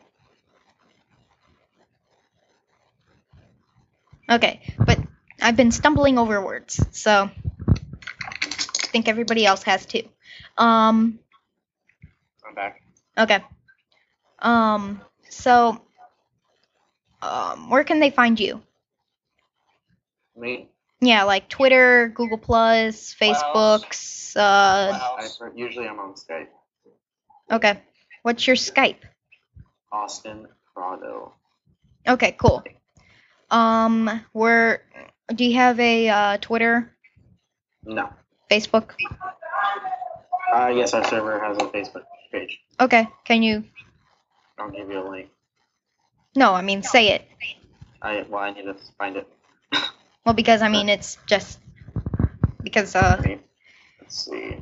Okay, 4.30 4.62
but 4.78 5.00
I've 5.42 5.58
been 5.58 5.72
stumbling 5.72 6.18
over 6.18 6.42
words, 6.44 6.80
so 6.92 7.30
I 8.44 8.88
think 8.92 9.08
everybody 9.08 9.46
else 9.46 9.64
has 9.64 9.86
too. 9.86 10.04
Um, 10.58 11.20
I'm 12.48 12.56
back. 12.56 12.82
okay. 13.18 13.44
Um, 14.40 15.02
so, 15.30 15.82
um, 17.22 17.70
where 17.70 17.84
can 17.84 18.00
they 18.00 18.12
find 18.12 18.40
you? 18.40 18.62
Me, 20.36 20.70
Yeah, 21.06 21.24
like 21.24 21.50
Twitter, 21.50 22.12
Google 22.16 22.38
Plus, 22.38 23.16
My 23.20 23.28
Facebooks. 23.28 24.38
Uh, 24.38 24.98
usually 25.54 25.88
I'm 25.88 26.00
on 26.00 26.14
Skype. 26.14 26.48
okay. 27.52 27.80
What's 28.22 28.48
your 28.48 28.56
Skype? 28.56 29.00
Austin 29.92 30.48
Prado. 30.74 31.34
Okay, 32.08 32.32
cool. 32.40 32.64
Um, 33.52 34.22
where 34.32 34.84
do 35.36 35.44
you 35.44 35.56
have 35.56 35.78
a 35.80 36.08
uh, 36.10 36.38
Twitter, 36.38 36.90
No. 37.84 38.10
Facebook? 38.50 38.92
Uh, 40.54 40.72
yes, 40.74 40.94
our 40.94 41.04
server 41.04 41.38
has 41.44 41.58
a 41.58 41.66
Facebook 41.68 42.06
page. 42.32 42.60
Okay, 42.80 43.08
can 43.26 43.44
you? 43.44 43.66
I'll 44.58 44.72
give 44.72 44.90
you 44.90 45.00
a 45.00 45.08
link. 45.10 45.30
No, 46.36 46.54
I 46.54 46.62
mean 46.62 46.82
say 46.82 47.10
it. 47.10 47.28
I 48.02 48.26
well, 48.30 48.42
I 48.42 48.52
need 48.52 48.64
to 48.64 48.76
find 48.98 49.18
it. 49.18 49.28
Well, 50.26 50.34
because 50.34 50.62
I 50.62 50.70
mean 50.70 50.90
it's 50.90 51.18
just 51.26 51.60
because 52.62 52.96
uh 52.96 53.22
Let's 54.02 54.26
see. 54.26 54.58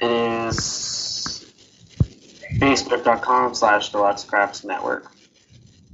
It 0.00 0.10
is 0.10 1.52
facebook.com 2.58 3.54
slash 3.54 3.90
deluxe 3.92 4.24
crafts 4.24 4.64
network. 4.64 5.10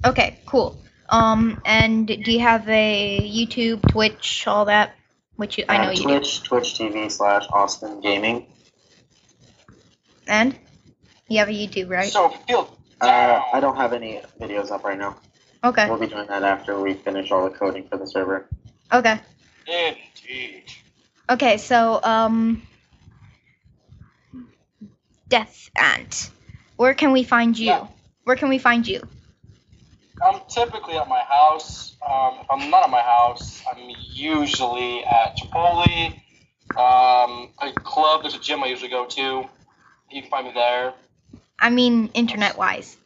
okay, 0.05 0.39
cool. 0.47 0.81
Um, 1.09 1.61
and 1.65 2.07
do 2.07 2.33
you 2.33 2.41
have 2.41 2.69
a 2.69 3.21
YouTube, 3.21 3.81
Twitch, 3.91 4.45
all 4.49 4.65
that? 4.65 4.95
Which 5.37 5.59
you, 5.59 5.65
I 5.69 5.79
know 5.79 5.89
Uh, 5.89 5.91
you 5.91 5.97
do. 5.99 6.03
Twitch, 6.05 6.43
Twitch 6.43 6.75
TV 6.79 7.11
slash 7.11 7.47
Austin 7.53 8.01
Gaming. 8.01 8.47
And 10.27 10.59
you 11.29 11.39
have 11.39 11.49
a 11.49 11.53
YouTube, 11.53 11.91
right? 11.91 12.11
So 12.11 12.31
feel 12.49 12.77
Uh. 13.01 13.41
I 13.53 13.61
don't 13.61 13.77
have 13.77 13.93
any 13.93 14.23
videos 14.41 14.71
up 14.71 14.83
right 14.85 14.99
now. 14.99 15.17
Okay, 15.67 15.89
We'll 15.89 15.99
be 15.99 16.07
doing 16.07 16.29
that 16.29 16.45
after 16.45 16.81
we 16.81 16.95
finish 16.95 17.33
all 17.33 17.43
the 17.51 17.51
coding 17.57 17.89
for 17.89 17.97
the 17.97 18.07
server. 18.07 18.47
okay, 18.93 19.21
Indeed. 19.67 20.63
okay. 21.29 21.57
So 21.57 22.01
um, 22.05 22.63
Death 25.29 25.71
Ant, 25.77 26.31
where 26.77 26.95
can 26.95 27.11
we 27.11 27.25
find 27.25 27.59
you? 27.59 27.67
Yeah. 27.67 27.87
Where 28.23 28.37
can 28.37 28.49
we 28.49 28.59
find 28.59 28.87
you? 28.87 29.03
I'm 30.25 30.41
typically 30.49 30.97
at 30.97 31.09
my 31.09 31.21
house. 31.21 31.97
Um, 32.09 32.39
if 32.43 32.47
I'm 32.49 32.71
not 32.71 32.85
at 32.85 32.91
my 32.91 33.03
house, 33.03 33.61
I'm 33.69 33.91
usually 34.13 35.05
at 35.05 35.37
Chipotle, 35.37 36.13
um, 36.77 37.51
a 37.61 37.73
club. 37.75 38.23
There's 38.23 38.37
a 38.37 38.41
gym 38.41 38.63
I 38.63 38.67
usually 38.69 38.91
go 38.91 39.07
to. 39.07 39.23
You 40.13 40.23
can 40.23 40.31
find 40.31 40.47
me 40.47 40.53
there. 40.55 40.95
I 41.59 41.71
mean, 41.71 42.09
internet-wise, 42.15 42.97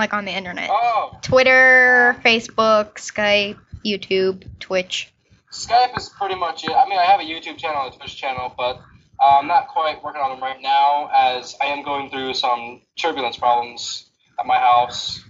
like 0.00 0.12
on 0.14 0.24
the 0.24 0.32
internet. 0.32 0.68
Oh, 0.72 1.16
Twitter, 1.22 2.16
Facebook, 2.24 2.94
Skype, 2.94 3.58
YouTube, 3.86 4.44
Twitch. 4.58 5.12
Skype 5.52 5.96
is 5.96 6.08
pretty 6.08 6.34
much 6.34 6.64
it. 6.64 6.72
I 6.72 6.88
mean, 6.88 6.98
I 6.98 7.04
have 7.04 7.20
a 7.20 7.24
YouTube 7.24 7.58
channel 7.58 7.84
and 7.84 7.94
a 7.94 7.96
Twitch 7.98 8.16
channel, 8.16 8.52
but 8.56 8.80
uh, 9.20 9.38
I'm 9.38 9.46
not 9.46 9.68
quite 9.68 10.02
working 10.02 10.20
on 10.22 10.30
them 10.30 10.40
right 10.42 10.60
now 10.60 11.10
as 11.14 11.54
I 11.62 11.66
am 11.66 11.84
going 11.84 12.08
through 12.10 12.34
some 12.34 12.80
turbulence 12.98 13.36
problems 13.36 14.10
at 14.38 14.46
my 14.46 14.56
house. 14.58 15.22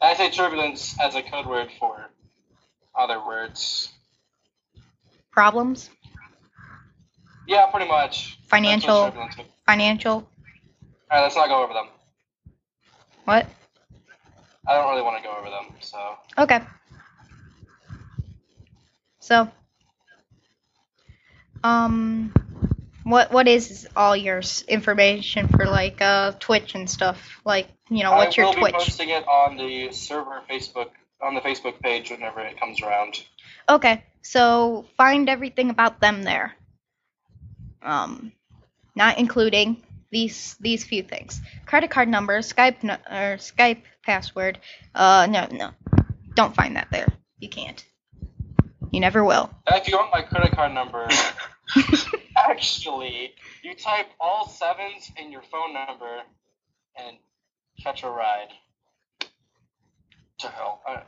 And 0.00 0.10
I 0.10 0.14
say 0.14 0.30
turbulence 0.30 0.96
as 1.00 1.14
a 1.14 1.22
code 1.22 1.46
word 1.46 1.68
for 1.78 2.10
other 2.98 3.24
words. 3.24 3.92
Problems, 5.30 5.90
Yeah, 7.46 7.66
pretty 7.66 7.86
much. 7.88 8.38
Financial. 8.48 9.02
what 9.02 9.04
turbulence 9.10 9.36
means. 9.36 9.50
financial. 9.66 10.28
Alright, 11.10 11.22
let's 11.22 11.36
not 11.36 11.48
go 11.48 11.62
over 11.62 11.72
them. 11.74 11.86
What? 13.24 13.46
I 14.68 14.74
don't 14.74 14.90
really 14.90 15.02
want 15.02 15.16
to 15.16 15.22
go 15.22 15.34
over 15.34 15.48
them, 15.48 15.74
so. 15.80 15.98
Okay. 16.36 16.60
So, 19.20 19.50
um, 21.64 22.32
what 23.04 23.32
what 23.32 23.48
is 23.48 23.88
all 23.96 24.14
your 24.14 24.42
information 24.68 25.48
for 25.48 25.64
like 25.64 26.02
uh 26.02 26.32
Twitch 26.32 26.74
and 26.74 26.88
stuff? 26.88 27.40
Like 27.44 27.68
you 27.88 28.02
know, 28.02 28.12
what's 28.12 28.38
I 28.38 28.42
your 28.42 28.50
will 28.50 28.60
Twitch? 28.60 28.72
be 28.74 28.78
posting 28.78 29.08
it 29.08 29.26
on 29.26 29.56
the 29.56 29.90
server 29.92 30.42
Facebook 30.50 30.90
on 31.22 31.34
the 31.34 31.40
Facebook 31.40 31.80
page 31.80 32.10
whenever 32.10 32.40
it 32.40 32.60
comes 32.60 32.82
around. 32.82 33.24
Okay, 33.68 34.04
so 34.22 34.84
find 34.96 35.28
everything 35.28 35.70
about 35.70 36.00
them 36.00 36.22
there. 36.22 36.54
Um, 37.82 38.32
not 38.94 39.18
including 39.18 39.82
these 40.10 40.56
these 40.60 40.84
few 40.84 41.02
things: 41.02 41.40
credit 41.64 41.90
card 41.90 42.08
number, 42.08 42.38
Skype 42.40 42.84
or 42.84 43.36
Skype 43.38 43.82
password. 44.08 44.58
Uh, 44.94 45.26
no, 45.30 45.46
no, 45.52 45.70
don't 46.34 46.54
find 46.54 46.76
that 46.76 46.88
there. 46.90 47.08
You 47.40 47.50
can't. 47.50 47.84
You 48.90 49.00
never 49.00 49.22
will. 49.22 49.50
If 49.66 49.86
you 49.86 49.96
want 49.98 50.10
my 50.10 50.22
credit 50.22 50.52
card 50.52 50.72
number, 50.72 51.06
actually, 52.36 53.34
you 53.62 53.74
type 53.74 54.06
all 54.18 54.48
sevens 54.48 55.12
in 55.18 55.30
your 55.30 55.42
phone 55.42 55.74
number 55.74 56.22
and 56.96 57.18
catch 57.82 58.02
a 58.02 58.08
ride. 58.08 58.48
To 60.38 60.48
hell. 60.48 60.80
Uh, 60.88 61.00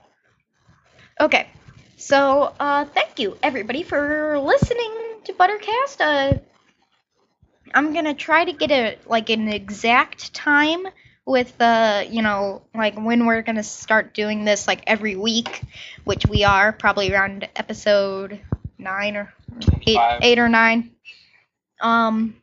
Okay, 1.20 1.46
so 1.96 2.54
uh, 2.58 2.84
thank 2.86 3.18
you 3.18 3.36
everybody 3.42 3.82
for 3.82 4.38
listening 4.38 4.92
to 5.24 5.32
Buttercast. 5.32 6.00
Uh, 6.00 6.38
I'm 7.74 7.94
gonna 7.94 8.14
try 8.14 8.44
to 8.44 8.52
get 8.52 8.70
a 8.70 8.98
like 9.06 9.30
an 9.30 9.48
exact 9.48 10.34
time 10.34 10.86
with 11.30 11.56
the, 11.58 12.06
you 12.10 12.22
know, 12.22 12.62
like 12.74 12.96
when 12.96 13.24
we're 13.24 13.42
gonna 13.42 13.62
start 13.62 14.14
doing 14.14 14.44
this 14.44 14.66
like 14.66 14.82
every 14.86 15.14
week, 15.14 15.62
which 16.04 16.26
we 16.26 16.42
are 16.42 16.72
probably 16.72 17.12
around 17.12 17.48
episode 17.54 18.40
nine 18.78 19.16
or 19.16 19.32
eight, 19.86 19.96
Five. 19.96 20.20
eight 20.22 20.38
or 20.40 20.48
nine. 20.48 20.90
Um, 21.80 22.34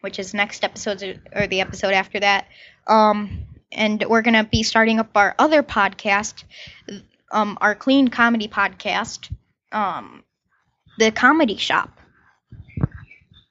which 0.00 0.18
is 0.18 0.34
next 0.34 0.64
episode 0.64 1.20
or 1.32 1.46
the 1.46 1.60
episode 1.60 1.92
after 1.92 2.20
that. 2.20 2.46
Um, 2.88 3.44
and 3.70 4.04
we're 4.08 4.22
gonna 4.22 4.44
be 4.44 4.64
starting 4.64 4.98
up 4.98 5.10
our 5.14 5.36
other 5.38 5.62
podcast, 5.62 6.42
um, 7.30 7.56
our 7.60 7.76
clean 7.76 8.08
comedy 8.08 8.48
podcast, 8.48 9.32
um, 9.70 10.24
the 10.98 11.12
Comedy 11.12 11.56
Shop, 11.56 11.96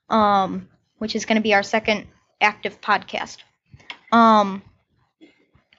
um, 0.10 0.68
which 0.98 1.16
is 1.16 1.26
gonna 1.26 1.42
be 1.42 1.54
our 1.54 1.64
second 1.64 2.06
active 2.42 2.82
podcast. 2.82 3.38
Um, 4.16 4.62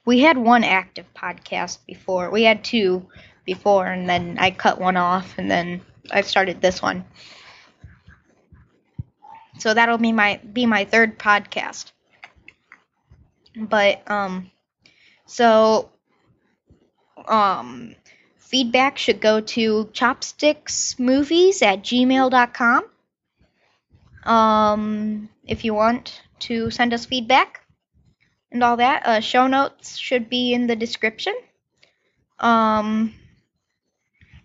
we 0.04 0.20
had 0.20 0.36
one 0.36 0.62
active 0.62 1.06
podcast 1.14 1.78
before. 1.86 2.30
We 2.30 2.42
had 2.42 2.62
two 2.62 3.08
before, 3.46 3.86
and 3.86 4.06
then 4.06 4.36
I 4.38 4.50
cut 4.50 4.78
one 4.78 4.98
off, 4.98 5.38
and 5.38 5.50
then 5.50 5.80
I 6.10 6.20
started 6.20 6.60
this 6.60 6.82
one. 6.82 7.06
So 9.58 9.72
that'll 9.72 9.96
be 9.96 10.12
my 10.12 10.38
be 10.52 10.66
my 10.66 10.84
third 10.84 11.18
podcast. 11.18 11.92
But 13.56 14.08
um 14.10 14.50
so 15.24 15.88
um 17.26 17.94
feedback 18.36 18.98
should 18.98 19.22
go 19.22 19.40
to 19.40 19.86
chopsticksmovies 19.94 21.62
at 21.62 21.82
gmail.com. 21.82 22.84
Um 24.24 25.30
if 25.46 25.64
you 25.64 25.72
want 25.72 26.20
to 26.40 26.70
send 26.70 26.92
us 26.92 27.06
feedback 27.06 27.65
and 28.56 28.64
all 28.64 28.78
that. 28.78 29.06
Uh 29.06 29.20
show 29.20 29.46
notes 29.46 29.96
should 29.96 30.28
be 30.28 30.52
in 30.52 30.66
the 30.66 30.76
description. 30.76 31.34
Um 32.40 33.14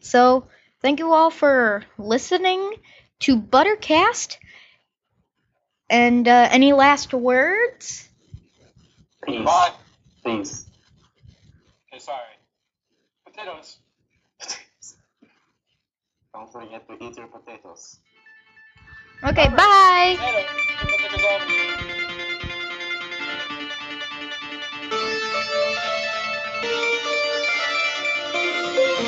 so 0.02 0.48
thank 0.82 1.00
you 1.00 1.14
all 1.14 1.30
for 1.30 1.84
listening 1.98 2.76
to 3.22 3.40
Buttercast. 3.40 4.38
And 5.90 6.28
uh, 6.28 6.48
any 6.52 6.74
last 6.74 7.14
words? 7.14 8.08
Peace. 9.26 9.46
Bye. 9.46 9.72
Peace. 10.26 10.66
Okay, 11.88 12.00
sorry. 12.00 12.36
Potatoes. 13.26 13.78
Don't 16.34 16.52
forget 16.52 16.88
to 16.88 16.94
eat 17.04 17.18
your 17.18 17.28
potatoes. 17.28 18.00
Okay, 19.24 19.50
bye. 19.50 20.16
Potatoes. 20.80 22.08
Potatoes 24.90 25.24